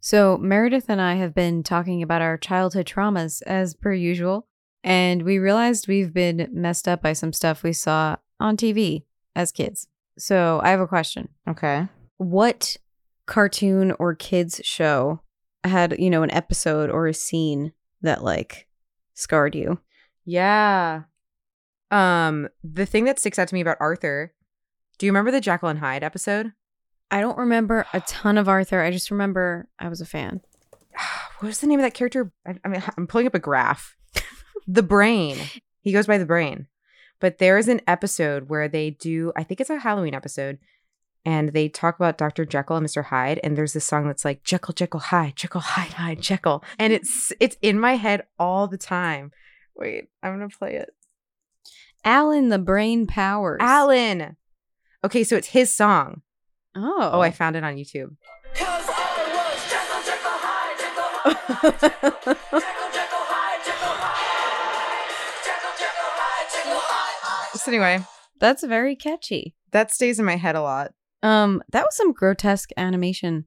So, 0.00 0.38
Meredith 0.38 0.88
and 0.88 1.00
I 1.00 1.16
have 1.16 1.34
been 1.34 1.64
talking 1.64 2.04
about 2.04 2.22
our 2.22 2.38
childhood 2.38 2.86
traumas 2.86 3.42
as 3.46 3.74
per 3.74 3.92
usual, 3.92 4.46
and 4.82 5.22
we 5.22 5.38
realized 5.38 5.88
we've 5.88 6.12
been 6.12 6.48
messed 6.52 6.88
up 6.88 7.02
by 7.02 7.12
some 7.12 7.32
stuff 7.32 7.62
we 7.62 7.72
saw 7.72 8.16
on 8.38 8.56
TV 8.56 9.04
as 9.34 9.52
kids. 9.52 9.86
So, 10.18 10.60
I 10.62 10.70
have 10.70 10.80
a 10.80 10.86
question. 10.86 11.28
Okay. 11.48 11.88
What 12.18 12.76
cartoon 13.26 13.92
or 13.92 14.14
kids 14.14 14.60
show 14.64 15.20
had, 15.64 15.98
you 15.98 16.10
know, 16.10 16.22
an 16.22 16.30
episode 16.30 16.90
or 16.90 17.06
a 17.06 17.14
scene 17.14 17.72
that 18.02 18.24
like 18.24 18.66
scarred 19.14 19.54
you? 19.54 19.78
Yeah. 20.24 21.02
Um, 21.90 22.48
the 22.62 22.86
thing 22.86 23.04
that 23.04 23.18
sticks 23.18 23.38
out 23.38 23.48
to 23.48 23.54
me 23.54 23.60
about 23.60 23.78
Arthur, 23.80 24.32
do 24.98 25.06
you 25.06 25.12
remember 25.12 25.30
the 25.30 25.40
Jekyll 25.40 25.68
and 25.68 25.78
Hyde 25.78 26.02
episode? 26.02 26.52
I 27.10 27.20
don't 27.20 27.38
remember 27.38 27.86
a 27.92 28.00
ton 28.00 28.38
of 28.38 28.48
Arthur. 28.48 28.82
I 28.82 28.90
just 28.90 29.10
remember 29.10 29.68
I 29.78 29.88
was 29.88 30.00
a 30.00 30.06
fan. 30.06 30.40
What 31.38 31.46
was 31.46 31.60
the 31.60 31.66
name 31.68 31.80
of 31.80 31.84
that 31.84 31.94
character? 31.94 32.30
I, 32.46 32.56
I 32.62 32.68
mean, 32.68 32.82
I'm 32.98 33.06
pulling 33.06 33.26
up 33.26 33.34
a 33.34 33.38
graph. 33.38 33.96
The 34.70 34.82
brain. 34.82 35.36
He 35.80 35.92
goes 35.92 36.06
by 36.06 36.18
the 36.18 36.26
brain. 36.26 36.66
But 37.20 37.38
there 37.38 37.58
is 37.58 37.68
an 37.68 37.82
episode 37.86 38.48
where 38.48 38.68
they 38.68 38.90
do, 38.90 39.32
I 39.36 39.42
think 39.42 39.60
it's 39.60 39.68
a 39.68 39.78
Halloween 39.78 40.14
episode, 40.14 40.58
and 41.24 41.52
they 41.52 41.68
talk 41.68 41.96
about 41.96 42.16
Dr. 42.16 42.46
Jekyll 42.46 42.76
and 42.76 42.86
Mr. 42.86 43.04
Hyde. 43.04 43.40
And 43.42 43.56
there's 43.56 43.74
this 43.74 43.84
song 43.84 44.06
that's 44.06 44.24
like 44.24 44.42
Jekyll, 44.42 44.72
Jekyll, 44.72 45.00
Hyde, 45.00 45.36
Jekyll, 45.36 45.60
Hyde, 45.60 45.92
Hyde, 45.94 46.22
Jekyll. 46.22 46.64
And 46.78 46.92
it's 46.94 47.32
it's 47.40 47.56
in 47.60 47.78
my 47.78 47.96
head 47.96 48.24
all 48.38 48.68
the 48.68 48.78
time. 48.78 49.32
Wait, 49.74 50.08
I'm 50.22 50.32
gonna 50.32 50.48
play 50.48 50.76
it. 50.76 50.94
Alan 52.04 52.48
the 52.48 52.58
Brain 52.58 53.06
Powers. 53.06 53.58
Alan. 53.60 54.36
Okay, 55.04 55.24
so 55.24 55.36
it's 55.36 55.48
his 55.48 55.74
song. 55.74 56.22
Oh. 56.74 57.10
Oh, 57.12 57.20
I 57.20 57.30
found 57.30 57.56
it 57.56 57.64
on 57.64 57.76
YouTube. 57.76 58.16
So 67.62 67.70
anyway, 67.70 68.04
That's 68.40 68.62
very 68.64 68.96
catchy. 68.96 69.54
that 69.72 69.90
stays 69.92 70.18
in 70.18 70.24
my 70.24 70.36
head 70.36 70.56
a 70.56 70.62
lot. 70.62 70.92
Um, 71.22 71.62
that 71.72 71.82
was 71.84 71.96
some 71.96 72.12
grotesque 72.12 72.70
animation 72.76 73.46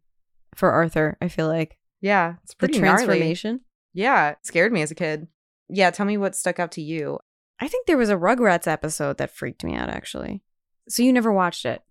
for 0.56 0.72
Arthur, 0.72 1.18
I 1.22 1.28
feel 1.28 1.48
like. 1.48 1.78
Yeah, 2.02 2.36
it's 2.44 2.52
The 2.54 2.58
pretty 2.60 2.80
gnarly. 2.80 3.06
transformation. 3.06 3.62
Yeah, 3.94 4.32
it 4.32 4.38
scared 4.44 4.72
me 4.72 4.82
as 4.82 4.92
a 4.92 4.96
kid. 4.96 5.28
Yeah, 5.70 5.90
tell 5.92 6.06
me 6.06 6.18
what 6.18 6.36
stuck 6.36 6.60
out 6.60 6.72
to 6.74 6.82
you. 6.82 7.20
I 7.60 7.68
think 7.68 7.88
there 7.88 7.98
was 7.98 8.10
a 8.10 8.16
Rugrats 8.18 8.68
episode 8.68 9.18
that 9.18 9.32
freaked 9.32 9.64
me 9.64 9.74
out 9.76 9.90
actually. 9.90 10.44
So 10.90 11.02
you 11.02 11.14
never 11.14 11.32
watched 11.32 11.66
it. 11.66 11.82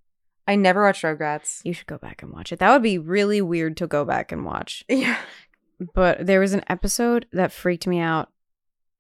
I 0.47 0.55
never 0.57 0.85
watched 0.85 1.03
Rugrats. 1.03 1.61
You 1.65 1.73
should 1.73 1.87
go 1.87 1.99
back 1.99 2.23
and 2.23 2.33
watch 2.33 2.53
it. 2.53 2.59
That 2.59 2.73
would 2.73 2.83
be 2.83 2.99
really 2.99 3.41
weird 3.41 3.77
to 3.79 3.87
go 3.87 4.05
back 4.05 4.31
and 4.33 4.45
watch. 4.45 4.85
Yeah. 4.89 5.19
But 5.95 6.27
there 6.27 6.39
was 6.41 6.53
an 6.53 6.63
episode 6.69 7.27
that 7.33 7.51
freaked 7.51 7.87
me 7.89 7.99
out. 7.99 8.29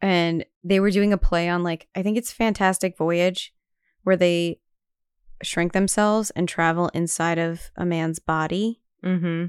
And 0.00 0.44
they 0.64 0.80
were 0.80 0.90
doing 0.90 1.12
a 1.12 1.18
play 1.18 1.48
on 1.48 1.62
like 1.62 1.88
I 1.94 2.02
think 2.02 2.16
it's 2.16 2.32
Fantastic 2.32 2.96
Voyage 2.96 3.52
where 4.04 4.16
they 4.16 4.58
shrink 5.42 5.72
themselves 5.72 6.30
and 6.30 6.48
travel 6.48 6.88
inside 6.94 7.38
of 7.38 7.70
a 7.76 7.84
man's 7.84 8.18
body 8.18 8.80
Mm-hmm. 9.04 9.46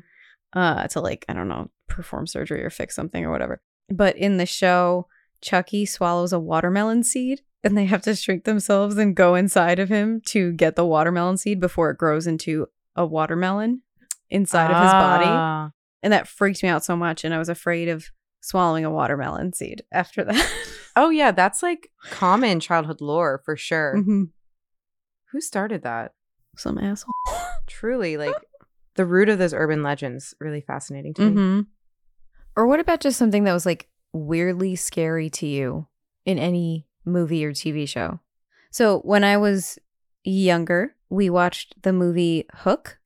uh 0.59 0.87
to 0.87 0.99
like 0.99 1.25
I 1.29 1.33
don't 1.33 1.47
know, 1.47 1.69
perform 1.87 2.25
surgery 2.25 2.63
or 2.63 2.71
fix 2.71 2.95
something 2.95 3.23
or 3.23 3.29
whatever. 3.31 3.61
But 3.89 4.17
in 4.17 4.37
the 4.37 4.47
show, 4.47 5.07
Chuckie 5.41 5.85
swallows 5.85 6.33
a 6.33 6.39
watermelon 6.39 7.03
seed 7.03 7.41
and 7.63 7.77
they 7.77 7.85
have 7.85 8.01
to 8.03 8.15
shrink 8.15 8.45
themselves 8.45 8.97
and 8.97 9.15
go 9.15 9.35
inside 9.35 9.77
of 9.77 9.89
him 9.89 10.21
to 10.27 10.51
get 10.53 10.75
the 10.75 10.85
watermelon 10.85 11.37
seed 11.37 11.59
before 11.59 11.91
it 11.91 11.97
grows 11.99 12.25
into 12.25 12.65
a 12.95 13.05
watermelon 13.05 13.83
inside 14.29 14.71
of 14.71 14.81
his 14.81 14.91
body. 14.91 15.25
Ah. 15.27 15.71
And 16.01 16.11
that 16.11 16.27
freaked 16.27 16.63
me 16.63 16.69
out 16.69 16.83
so 16.83 16.95
much 16.95 17.23
and 17.23 17.33
I 17.33 17.37
was 17.37 17.49
afraid 17.49 17.89
of 17.89 18.09
swallowing 18.43 18.83
a 18.85 18.91
watermelon 18.91 19.53
seed 19.53 19.83
after 19.91 20.23
that. 20.25 20.51
Oh 20.95 21.09
yeah, 21.09 21.31
that's 21.31 21.63
like 21.63 21.89
common 22.11 22.59
childhood 22.59 23.01
lore 23.01 23.41
for 23.45 23.57
sure. 23.57 23.95
Mhm. 23.97 24.29
Who 25.31 25.41
started 25.41 25.81
that? 25.81 26.13
Some 26.55 26.77
asshole. 26.77 27.11
Truly, 27.67 28.15
like 28.15 28.35
the 28.93 29.03
root 29.03 29.27
of 29.27 29.39
those 29.39 29.55
urban 29.55 29.81
legends, 29.81 30.35
really 30.39 30.61
fascinating 30.61 31.15
to 31.15 31.21
me. 31.23 31.31
hmm 31.31 31.59
Or 32.55 32.67
what 32.67 32.79
about 32.79 32.99
just 32.99 33.17
something 33.17 33.43
that 33.45 33.53
was 33.53 33.65
like 33.65 33.89
weirdly 34.11 34.75
scary 34.75 35.31
to 35.31 35.47
you 35.47 35.87
in 36.27 36.37
any 36.37 36.85
movie 37.05 37.43
or 37.43 37.53
TV 37.53 37.87
show? 37.89 38.19
So 38.69 38.99
when 38.99 39.23
I 39.23 39.37
was 39.37 39.79
younger, 40.23 40.95
we 41.09 41.27
watched 41.27 41.81
the 41.81 41.91
movie 41.91 42.45
Hook 42.53 42.99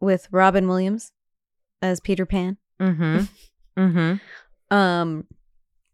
with 0.00 0.26
Robin 0.30 0.66
Williams 0.68 1.12
as 1.82 2.00
Peter 2.00 2.24
Pan. 2.24 2.56
Mm-hmm. 2.80 3.24
mm-hmm. 3.78 4.76
Um, 4.76 5.24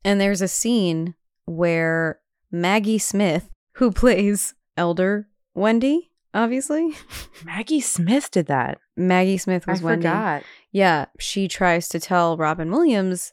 and 0.05 0.21
there's 0.21 0.43
a 0.43 0.49
scene 0.49 1.15
where 1.45 2.21
Maggie 2.51 2.99
Smith, 2.99 3.51
who 3.75 3.93
plays 3.93 4.55
Elder 4.77 5.29
Wendy, 5.55 6.11
obviously. 6.33 6.95
Maggie 7.45 7.81
Smith 7.81 8.31
did 8.31 8.47
that. 8.47 8.79
Maggie 8.97 9.39
Smith 9.39 9.67
was 9.67 9.81
I 9.81 9.85
Wendy. 9.85 10.07
forgot. 10.07 10.43
Yeah, 10.73 11.07
she 11.19 11.49
tries 11.49 11.89
to 11.91 12.01
tell 12.01 12.37
Robin 12.37 12.71
Williams, 12.71 13.33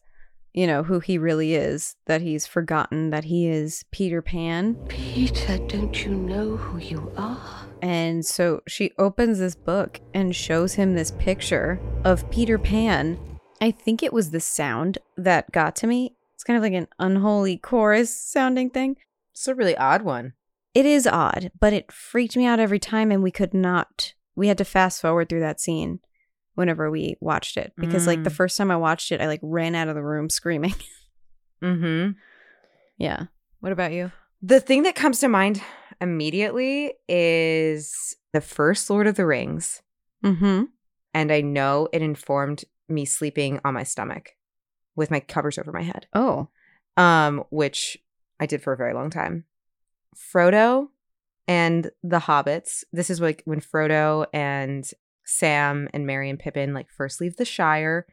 you 0.54 0.68
know, 0.68 0.84
who 0.84 1.00
he 1.00 1.18
really 1.18 1.56
is, 1.56 1.96
that 2.06 2.22
he's 2.22 2.46
forgotten 2.46 3.10
that 3.10 3.26
he 3.26 3.48
is 3.48 3.86
Peter 3.92 4.22
Pan. 4.22 4.76
Peter, 4.88 5.58
don't 5.68 6.06
you 6.06 6.14
know 6.14 6.58
who 6.58 6.78
you 6.78 7.12
are? 7.18 7.66
And 7.82 8.24
so 8.24 8.62
she 8.68 8.92
opens 9.00 9.40
this 9.40 9.56
book 9.56 10.00
and 10.14 10.36
shows 10.36 10.76
him 10.76 10.94
this 10.94 11.12
picture 11.12 11.80
of 12.04 12.30
Peter 12.30 12.60
Pan. 12.60 13.18
I 13.62 13.71
think 13.71 14.02
it 14.04 14.12
was 14.12 14.32
the 14.32 14.39
sound 14.39 14.97
that 15.15 15.52
got 15.52 15.76
to 15.78 15.88
me. 15.88 16.15
It's 16.34 16.43
kind 16.43 16.58
of 16.58 16.63
like 16.63 16.74
an 16.74 16.88
unholy 17.00 17.58
chorus 17.58 18.13
sounding 18.17 18.69
thing. 18.71 18.95
It's 19.34 19.47
a 19.47 19.54
really 19.56 19.78
odd 19.78 20.02
one. 20.02 20.34
It 20.74 20.86
is 20.86 21.06
odd, 21.06 21.52
but 21.60 21.71
it 21.74 21.91
freaked 21.91 22.36
me 22.36 22.45
out 22.45 22.60
every 22.60 22.80
time, 22.80 23.12
and 23.12 23.21
we 23.21 23.30
could 23.32 23.54
not. 23.54 24.13
We 24.36 24.47
had 24.47 24.58
to 24.58 24.65
fast 24.65 25.02
forward 25.02 25.30
through 25.30 25.41
that 25.41 25.60
scene 25.62 26.00
whenever 26.56 26.89
we 26.89 27.15
watched 27.21 27.58
it 27.58 27.74
because, 27.78 28.08
like, 28.08 28.24
the 28.24 28.30
Mm. 28.30 28.36
first 28.36 28.58
time 28.58 28.71
I 28.71 28.78
watched 28.78 29.12
it, 29.12 29.21
I 29.21 29.28
like 29.28 29.39
ran 29.43 29.76
out 29.76 29.88
of 29.89 29.95
the 29.95 30.04
room 30.04 30.30
screaming. 30.39 30.74
Mm-hmm. 31.62 32.12
yeah. 32.97 33.26
What 33.60 33.71
about 33.71 33.91
you? 33.91 34.12
The 34.41 34.60
thing 34.60 34.84
that 34.84 34.95
comes 34.95 35.19
to 35.19 35.28
mind 35.28 35.62
immediately 36.00 36.93
is 37.08 38.15
the 38.34 38.41
first 38.41 38.89
Lord 38.89 39.06
of 39.06 39.15
the 39.15 39.26
Rings. 39.26 39.82
Mm-hmm. 40.26 40.63
And 41.13 41.32
I 41.32 41.41
know 41.41 41.88
it 41.93 42.02
informed 42.02 42.63
me 42.92 43.06
sleeping 43.06 43.60
on 43.64 43.74
my 43.74 43.84
stomach 43.84 44.36
with 44.96 45.12
my 45.12 45.20
covers 45.20 45.58
over 45.58 45.72
my 45.72 45.84
head. 45.84 46.08
Oh. 46.14 46.50
Um, 46.98 47.44
which 47.50 47.98
I 48.40 48.46
did 48.46 48.62
for 48.62 48.74
a 48.74 48.78
very 48.78 48.94
long 48.94 49.10
time. 49.10 49.46
Frodo 50.16 50.88
and 51.48 51.92
the 52.04 52.20
hobbits. 52.20 52.84
This 52.92 53.10
is 53.10 53.22
like 53.22 53.42
when 53.46 53.62
Frodo 53.62 54.26
and 54.34 54.90
Sam 55.26 55.88
and 55.94 56.06
Merry 56.06 56.30
and 56.30 56.40
Pippin 56.40 56.74
like 56.74 56.90
first 56.90 57.22
leave 57.22 57.38
the 57.38 57.46
Shire 57.46 58.06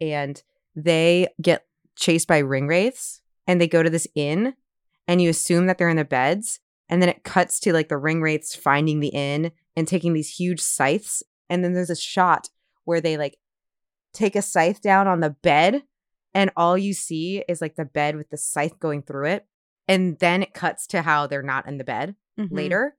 and 0.00 0.42
they 0.76 1.28
get 1.42 1.66
chased 1.96 2.28
by 2.28 2.38
ring 2.38 2.68
wraiths 2.68 3.20
and 3.46 3.60
they 3.60 3.66
go 3.66 3.82
to 3.82 3.90
this 3.90 4.06
inn 4.14 4.54
and 5.08 5.20
you 5.20 5.28
assume 5.28 5.66
that 5.66 5.78
they're 5.78 5.88
in 5.88 5.96
their 5.96 6.04
beds 6.04 6.60
and 6.88 7.02
then 7.02 7.08
it 7.08 7.24
cuts 7.24 7.60
to 7.60 7.72
like 7.72 7.88
the 7.88 7.96
ring 7.96 8.22
wraiths 8.22 8.54
finding 8.54 9.00
the 9.00 9.08
inn 9.08 9.52
and 9.76 9.88
taking 9.88 10.12
these 10.12 10.36
huge 10.36 10.60
scythes 10.60 11.22
and 11.48 11.64
then 11.64 11.74
there's 11.74 11.90
a 11.90 11.96
shot 11.96 12.48
where 12.84 13.00
they 13.00 13.16
like 13.16 13.36
take 14.12 14.36
a 14.36 14.42
scythe 14.42 14.80
down 14.80 15.06
on 15.08 15.20
the 15.20 15.30
bed 15.30 15.82
and 16.34 16.50
all 16.56 16.76
you 16.78 16.92
see 16.94 17.42
is 17.48 17.60
like 17.60 17.76
the 17.76 17.84
bed 17.84 18.16
with 18.16 18.30
the 18.30 18.36
scythe 18.36 18.78
going 18.78 19.02
through 19.02 19.26
it 19.26 19.46
and 19.88 20.18
then 20.18 20.42
it 20.42 20.54
cuts 20.54 20.86
to 20.88 21.02
how 21.02 21.26
they're 21.26 21.42
not 21.42 21.66
in 21.66 21.78
the 21.78 21.84
bed 21.84 22.14
Mhm. 22.38 22.48
later 22.52 22.96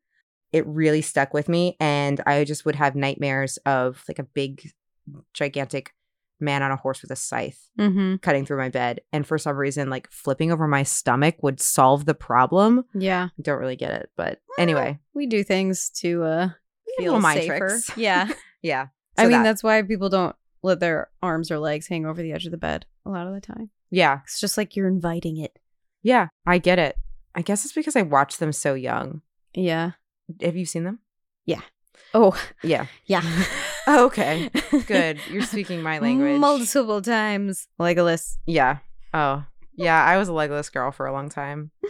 it 0.52 0.65
really 0.67 1.02
stuck 1.02 1.34
with 1.34 1.47
me 1.47 1.78
and 1.80 2.19
i 2.26 2.43
just 2.43 2.65
would 2.65 2.76
have 2.76 2.95
nightmares 2.95 3.58
of 3.65 4.04
like 4.10 4.19
a 4.19 4.24
big 4.24 4.69
gigantic 5.34 5.93
man 6.39 6.63
on 6.63 6.71
a 6.71 6.76
horse 6.76 7.02
with 7.02 7.12
a 7.12 7.15
scythe 7.15 7.69
Mm-hmm. 7.80 8.15
cutting 8.17 8.45
through 8.45 8.58
my 8.58 8.69
bed 8.69 9.02
and 9.13 9.26
for 9.28 9.38
some 9.38 9.56
reason 9.56 9.89
like 9.89 10.10
flipping 10.12 10.52
over 10.52 10.67
my 10.67 10.84
stomach 10.84 11.36
would 11.43 11.60
solve 11.62 12.06
the 12.06 12.15
problem 12.15 12.84
Yeah. 12.93 13.30
I 13.38 13.41
don't 13.41 13.60
really 13.60 13.76
get 13.76 13.91
it 13.91 14.10
but 14.17 14.39
anyway 14.58 15.00
We 15.13 15.28
do 15.28 15.43
things 15.43 15.89
to 16.02 16.24
uh 16.24 16.50
feel 16.97 17.21
safer. 17.21 17.58
tricks. 17.58 17.91
Yeah. 17.95 18.30
yeah 18.62 18.88
I 19.17 19.24
mean, 19.24 19.32
that- 19.32 19.43
that's 19.43 19.63
why 19.63 19.82
people 19.84 20.10
don't 20.10 20.36
let 20.63 20.80
their 20.80 21.10
arms 21.21 21.50
or 21.52 21.60
legs 21.60 21.88
hang 21.88 22.06
over 22.06 22.21
the 22.21 22.32
edge 22.32 22.45
of 22.45 22.52
the 22.52 22.58
bed 22.58 22.86
a 23.06 23.10
lot 23.10 23.28
of 23.28 23.34
the 23.34 23.41
time. 23.41 23.69
yeah 23.89 24.19
It's 24.24 24.39
just 24.39 24.58
like 24.58 24.76
you're 24.76 24.88
inviting 24.88 25.38
it. 25.38 25.58
yeah 26.04 26.28
i 26.45 26.58
get 26.58 26.80
it 26.80 26.95
i 27.36 27.41
guess 27.41 27.63
it's 27.65 27.74
because 27.74 27.95
i 27.95 28.02
watched 28.02 28.39
them 28.39 28.52
so 28.52 28.74
young 28.74 29.21
Yeah. 29.54 29.91
have 30.41 30.56
you 30.56 30.65
seen 30.65 30.84
them 30.84 31.00
Yeah. 31.45 31.62
Oh, 32.13 32.36
yeah 32.63 32.86
yeah. 33.06 33.24
Okay 33.88 34.50
good 34.88 35.17
you're 35.32 35.41
speaking 35.43 35.82
my 35.82 35.97
language 36.06 36.39
Multiple 36.39 37.02
times. 37.02 37.67
Legolas. 37.80 38.38
Yeah. 38.45 38.78
Oh. 39.13 39.43
Yeah, 39.75 40.03
I 40.03 40.17
was 40.17 40.27
a 40.29 40.31
Legolas 40.34 40.71
girl 40.71 40.91
for 40.91 41.05
a 41.05 41.13
long 41.13 41.29
time 41.29 41.71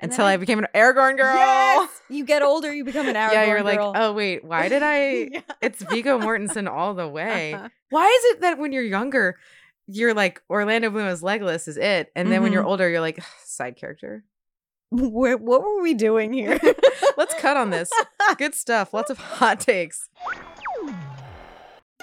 And 0.00 0.10
until 0.10 0.24
then 0.24 0.34
I 0.34 0.36
became 0.36 0.58
an 0.58 0.66
Aragorn 0.74 1.16
girl. 1.16 1.88
You 2.08 2.24
get 2.24 2.42
older, 2.42 2.72
you 2.72 2.84
become 2.84 3.08
an 3.08 3.16
Aragorn 3.16 3.32
yeah, 3.32 3.44
you're 3.46 3.62
like, 3.64 3.78
girl. 3.78 3.92
oh 3.96 4.12
wait, 4.12 4.44
why 4.44 4.68
did 4.68 4.82
I? 4.82 5.28
Yeah. 5.32 5.40
It's 5.60 5.82
Viggo 5.82 6.18
Mortensen 6.20 6.70
all 6.70 6.94
the 6.94 7.08
way. 7.08 7.52
Uh-huh. 7.54 7.68
Why 7.90 8.04
is 8.06 8.24
it 8.36 8.40
that 8.42 8.58
when 8.58 8.72
you're 8.72 8.84
younger, 8.84 9.36
you're 9.88 10.14
like 10.14 10.40
Orlando 10.48 10.88
Bloom 10.90 11.06
as 11.08 11.20
Legolas 11.22 11.66
is 11.66 11.76
it, 11.76 12.12
and 12.14 12.30
then 12.30 12.42
when 12.42 12.52
you're 12.52 12.62
Mhm. 12.62 12.68
older, 12.68 12.88
you're 12.88 13.00
like 13.00 13.20
side 13.44 13.76
character. 13.76 14.22
What 14.90 15.40
were 15.40 15.82
we 15.82 15.94
doing 15.94 16.32
here? 16.32 16.60
Let's 17.16 17.34
cut 17.40 17.56
on 17.56 17.70
this. 17.70 17.90
Good 18.38 18.54
stuff. 18.54 18.94
Lots 18.94 19.10
of 19.10 19.18
hot 19.18 19.58
takes. 19.58 20.08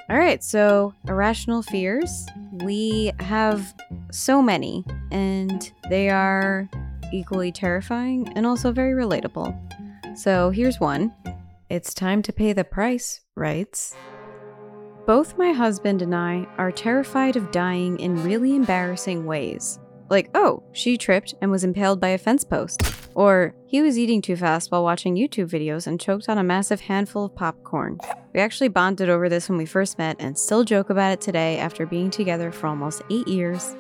All 0.10 0.18
right, 0.18 0.44
so 0.44 0.94
irrational 1.08 1.62
fears. 1.62 2.28
We 2.52 3.14
have 3.20 3.74
so 4.12 4.42
many, 4.42 4.84
and 5.12 5.72
they 5.90 6.10
are 6.10 6.70
equally 7.14 7.52
terrifying 7.52 8.28
and 8.36 8.46
also 8.46 8.72
very 8.72 8.94
relatable. 8.94 9.58
So 10.18 10.50
here's 10.50 10.80
one 10.80 11.14
It's 11.70 11.94
time 11.94 12.22
to 12.24 12.34
pay 12.34 12.52
the 12.52 12.66
price, 12.66 13.22
writes. 13.36 13.96
Both 15.08 15.38
my 15.38 15.52
husband 15.52 16.02
and 16.02 16.14
I 16.14 16.48
are 16.58 16.72
terrified 16.72 17.36
of 17.36 17.52
dying 17.52 18.00
in 18.00 18.24
really 18.24 18.56
embarrassing 18.56 19.26
ways. 19.26 19.80
Like, 20.10 20.30
oh, 20.36 20.64
she 20.74 20.98
tripped 20.98 21.34
and 21.42 21.50
was 21.50 21.64
impaled 21.64 22.00
by 22.00 22.10
a 22.10 22.18
fence 22.18 22.44
post. 22.44 22.82
Or 23.16 23.54
he 23.68 23.82
was 23.82 23.98
eating 23.98 24.22
too 24.22 24.36
fast 24.36 24.72
while 24.72 24.84
watching 24.84 25.16
YouTube 25.16 25.50
videos 25.50 25.88
and 25.88 26.00
choked 26.00 26.28
on 26.30 26.38
a 26.38 26.44
massive 26.44 26.82
handful 26.82 27.26
of 27.26 27.36
popcorn. 27.36 28.00
We 28.34 28.40
actually 28.40 28.68
bonded 28.70 29.10
over 29.10 29.30
this 29.30 29.50
when 29.50 29.58
we 29.58 29.66
first 29.66 29.98
met 29.98 30.18
and 30.20 30.38
still 30.38 30.64
joke 30.64 30.90
about 30.90 31.12
it 31.14 31.22
today 31.22 31.58
after 31.58 31.86
being 31.86 32.10
together 32.10 32.52
for 32.52 32.68
almost 32.68 33.02
eight 33.10 33.28
years. 33.28 33.76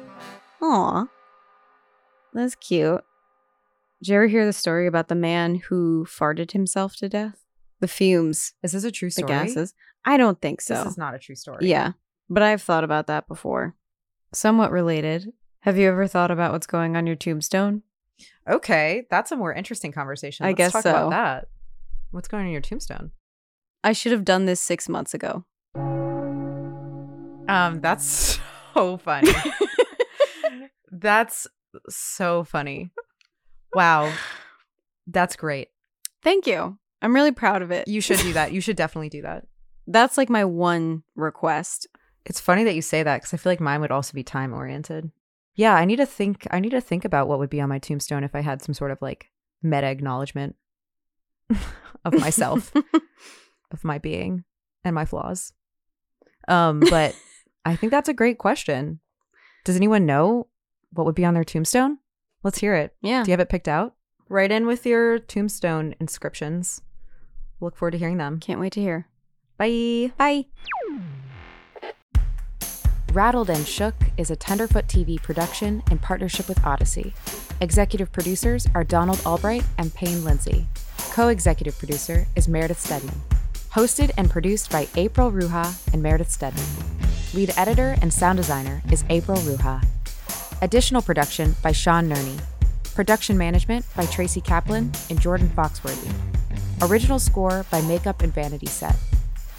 Aw. 0.61 1.05
That's 2.33 2.55
cute. 2.55 3.03
Did 4.01 4.09
you 4.09 4.15
ever 4.15 4.27
hear 4.27 4.45
the 4.45 4.53
story 4.53 4.87
about 4.87 5.07
the 5.07 5.15
man 5.15 5.55
who 5.69 6.05
farted 6.05 6.51
himself 6.51 6.95
to 6.97 7.09
death? 7.09 7.39
The 7.79 7.87
fumes, 7.87 8.53
Is 8.63 8.71
this 8.71 8.83
a 8.83 8.91
true 8.91 9.09
story? 9.09 9.27
the 9.27 9.33
gases. 9.33 9.73
I 10.05 10.17
don't 10.17 10.41
think 10.41 10.61
so. 10.61 10.75
This 10.83 10.93
is 10.93 10.97
not 10.97 11.15
a 11.15 11.19
true 11.19 11.35
story. 11.35 11.67
Yeah, 11.67 11.93
but 12.29 12.43
I've 12.43 12.61
thought 12.61 12.83
about 12.83 13.07
that 13.07 13.27
before. 13.27 13.75
Somewhat 14.33 14.71
related. 14.71 15.31
Have 15.63 15.77
you 15.77 15.87
ever 15.87 16.07
thought 16.07 16.29
about 16.29 16.51
what's 16.51 16.67
going 16.67 16.97
on 16.97 17.07
your 17.07 17.15
tombstone? 17.15 17.83
Okay, 18.49 19.07
that's 19.09 19.31
a 19.31 19.37
more 19.37 19.53
interesting 19.53 19.93
conversation. 19.93 20.45
I 20.45 20.49
Let's 20.49 20.57
guess 20.57 20.71
talk 20.73 20.83
so. 20.83 20.89
about 20.89 21.09
that. 21.11 21.47
What's 22.11 22.27
going 22.27 22.41
on 22.41 22.47
in 22.47 22.51
your 22.51 22.59
tombstone? 22.59 23.11
I 23.81 23.93
should 23.93 24.11
have 24.11 24.25
done 24.25 24.43
this 24.43 24.59
six 24.59 24.89
months 24.89 25.13
ago. 25.13 25.45
Um, 27.47 27.79
that's 27.79 28.39
so 28.73 28.97
funny. 28.97 29.31
that's 30.91 31.47
so 31.87 32.43
funny. 32.43 32.91
Wow. 33.73 34.11
That's 35.07 35.37
great. 35.37 35.69
Thank 36.23 36.45
you. 36.45 36.77
I'm 37.01 37.15
really 37.15 37.31
proud 37.31 37.61
of 37.61 37.71
it. 37.71 37.87
You 37.87 38.01
should 38.01 38.19
do 38.19 38.33
that. 38.33 38.51
You 38.51 38.59
should 38.59 38.75
definitely 38.75 39.09
do 39.09 39.21
that. 39.21 39.47
That's 39.87 40.17
like 40.17 40.29
my 40.29 40.43
one 40.43 41.03
request. 41.15 41.87
It's 42.25 42.41
funny 42.41 42.65
that 42.65 42.75
you 42.75 42.81
say 42.81 43.01
that 43.01 43.21
because 43.21 43.33
I 43.33 43.37
feel 43.37 43.51
like 43.53 43.61
mine 43.61 43.79
would 43.79 43.91
also 43.91 44.13
be 44.13 44.23
time 44.23 44.53
oriented. 44.53 45.09
Yeah, 45.55 45.75
I 45.75 45.85
need 45.85 45.97
to 45.97 46.05
think. 46.05 46.47
I 46.51 46.59
need 46.59 46.71
to 46.71 46.81
think 46.81 47.05
about 47.05 47.27
what 47.27 47.39
would 47.39 47.49
be 47.49 47.61
on 47.61 47.69
my 47.69 47.79
tombstone 47.79 48.23
if 48.23 48.35
I 48.35 48.41
had 48.41 48.61
some 48.61 48.73
sort 48.73 48.91
of 48.91 49.01
like 49.01 49.29
meta 49.61 49.87
acknowledgement 49.87 50.55
of 52.05 52.13
myself, 52.19 52.73
of 53.71 53.83
my 53.83 53.97
being, 53.97 54.43
and 54.83 54.95
my 54.95 55.05
flaws. 55.05 55.53
Um, 56.47 56.79
but 56.79 57.15
I 57.65 57.75
think 57.75 57.91
that's 57.91 58.09
a 58.09 58.13
great 58.13 58.37
question. 58.37 58.99
Does 59.63 59.75
anyone 59.75 60.05
know 60.05 60.47
what 60.91 61.05
would 61.05 61.15
be 61.15 61.25
on 61.25 61.33
their 61.33 61.43
tombstone? 61.43 61.99
Let's 62.43 62.59
hear 62.59 62.75
it. 62.75 62.95
Yeah. 63.01 63.23
Do 63.23 63.29
you 63.29 63.33
have 63.33 63.39
it 63.39 63.49
picked 63.49 63.69
out? 63.69 63.95
Write 64.27 64.51
in 64.51 64.65
with 64.65 64.85
your 64.85 65.19
tombstone 65.19 65.95
inscriptions. 65.99 66.81
Look 67.61 67.77
forward 67.77 67.91
to 67.91 67.97
hearing 67.97 68.17
them. 68.17 68.39
Can't 68.39 68.59
wait 68.59 68.73
to 68.73 68.81
hear. 68.81 69.07
Bye. 69.57 70.11
Bye. 70.17 70.45
Rattled 73.13 73.51
and 73.51 73.67
Shook 73.67 73.93
is 74.17 74.31
a 74.31 74.35
Tenderfoot 74.35 74.87
TV 74.87 75.21
production 75.21 75.83
in 75.91 75.99
partnership 75.99 76.47
with 76.47 76.57
Audacy. 76.61 77.13
Executive 77.61 78.11
producers 78.11 78.67
are 78.73 78.83
Donald 78.83 79.21
Albright 79.23 79.63
and 79.77 79.93
Payne 79.93 80.23
Lindsay. 80.23 80.65
Co 81.11 81.27
executive 81.27 81.77
producer 81.77 82.25
is 82.35 82.47
Meredith 82.47 82.79
Stedman. 82.79 83.21
Hosted 83.73 84.09
and 84.17 84.31
produced 84.31 84.71
by 84.71 84.85
Aprile 84.95 85.31
Ruha 85.31 85.93
and 85.93 86.01
Meredith 86.01 86.31
Stedman. 86.31 86.65
Lead 87.35 87.53
editor 87.55 87.95
and 88.01 88.11
sound 88.11 88.37
designer 88.37 88.81
is 88.91 89.03
Aprile 89.03 89.37
Ruha. 89.41 89.85
Additional 90.63 91.03
production 91.03 91.55
by 91.61 91.71
Sean 91.71 92.09
Nerney. 92.09 92.41
Production 92.95 93.37
management 93.37 93.85
by 93.95 94.07
Tracy 94.07 94.41
Kaplan 94.41 94.91
and 95.11 95.21
Jordan 95.21 95.49
Foxworthy. 95.55 96.11
Original 96.81 97.19
score 97.19 97.63
by 97.69 97.79
Makeup 97.81 98.23
and 98.23 98.33
Vanity 98.33 98.65
Set. 98.65 98.95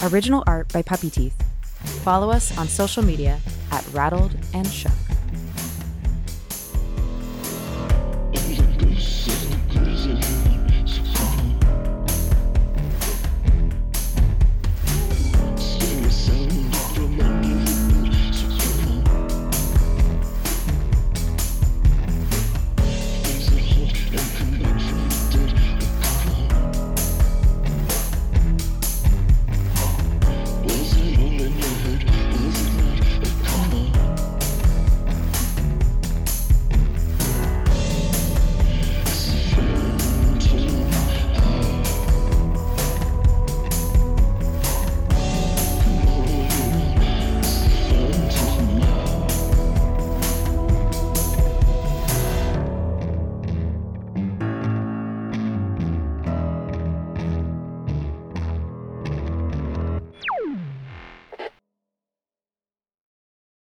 Original 0.03 0.43
art 0.45 0.73
by 0.73 0.83
Puppyteeth. 0.83 1.35
Follow 1.85 2.31
us 2.31 2.57
on 2.59 2.69
social 2.69 3.03
media 3.03 3.39
at 3.73 3.87
Rattled 3.93 4.35
and 4.53 4.67
Shook. 4.67 5.14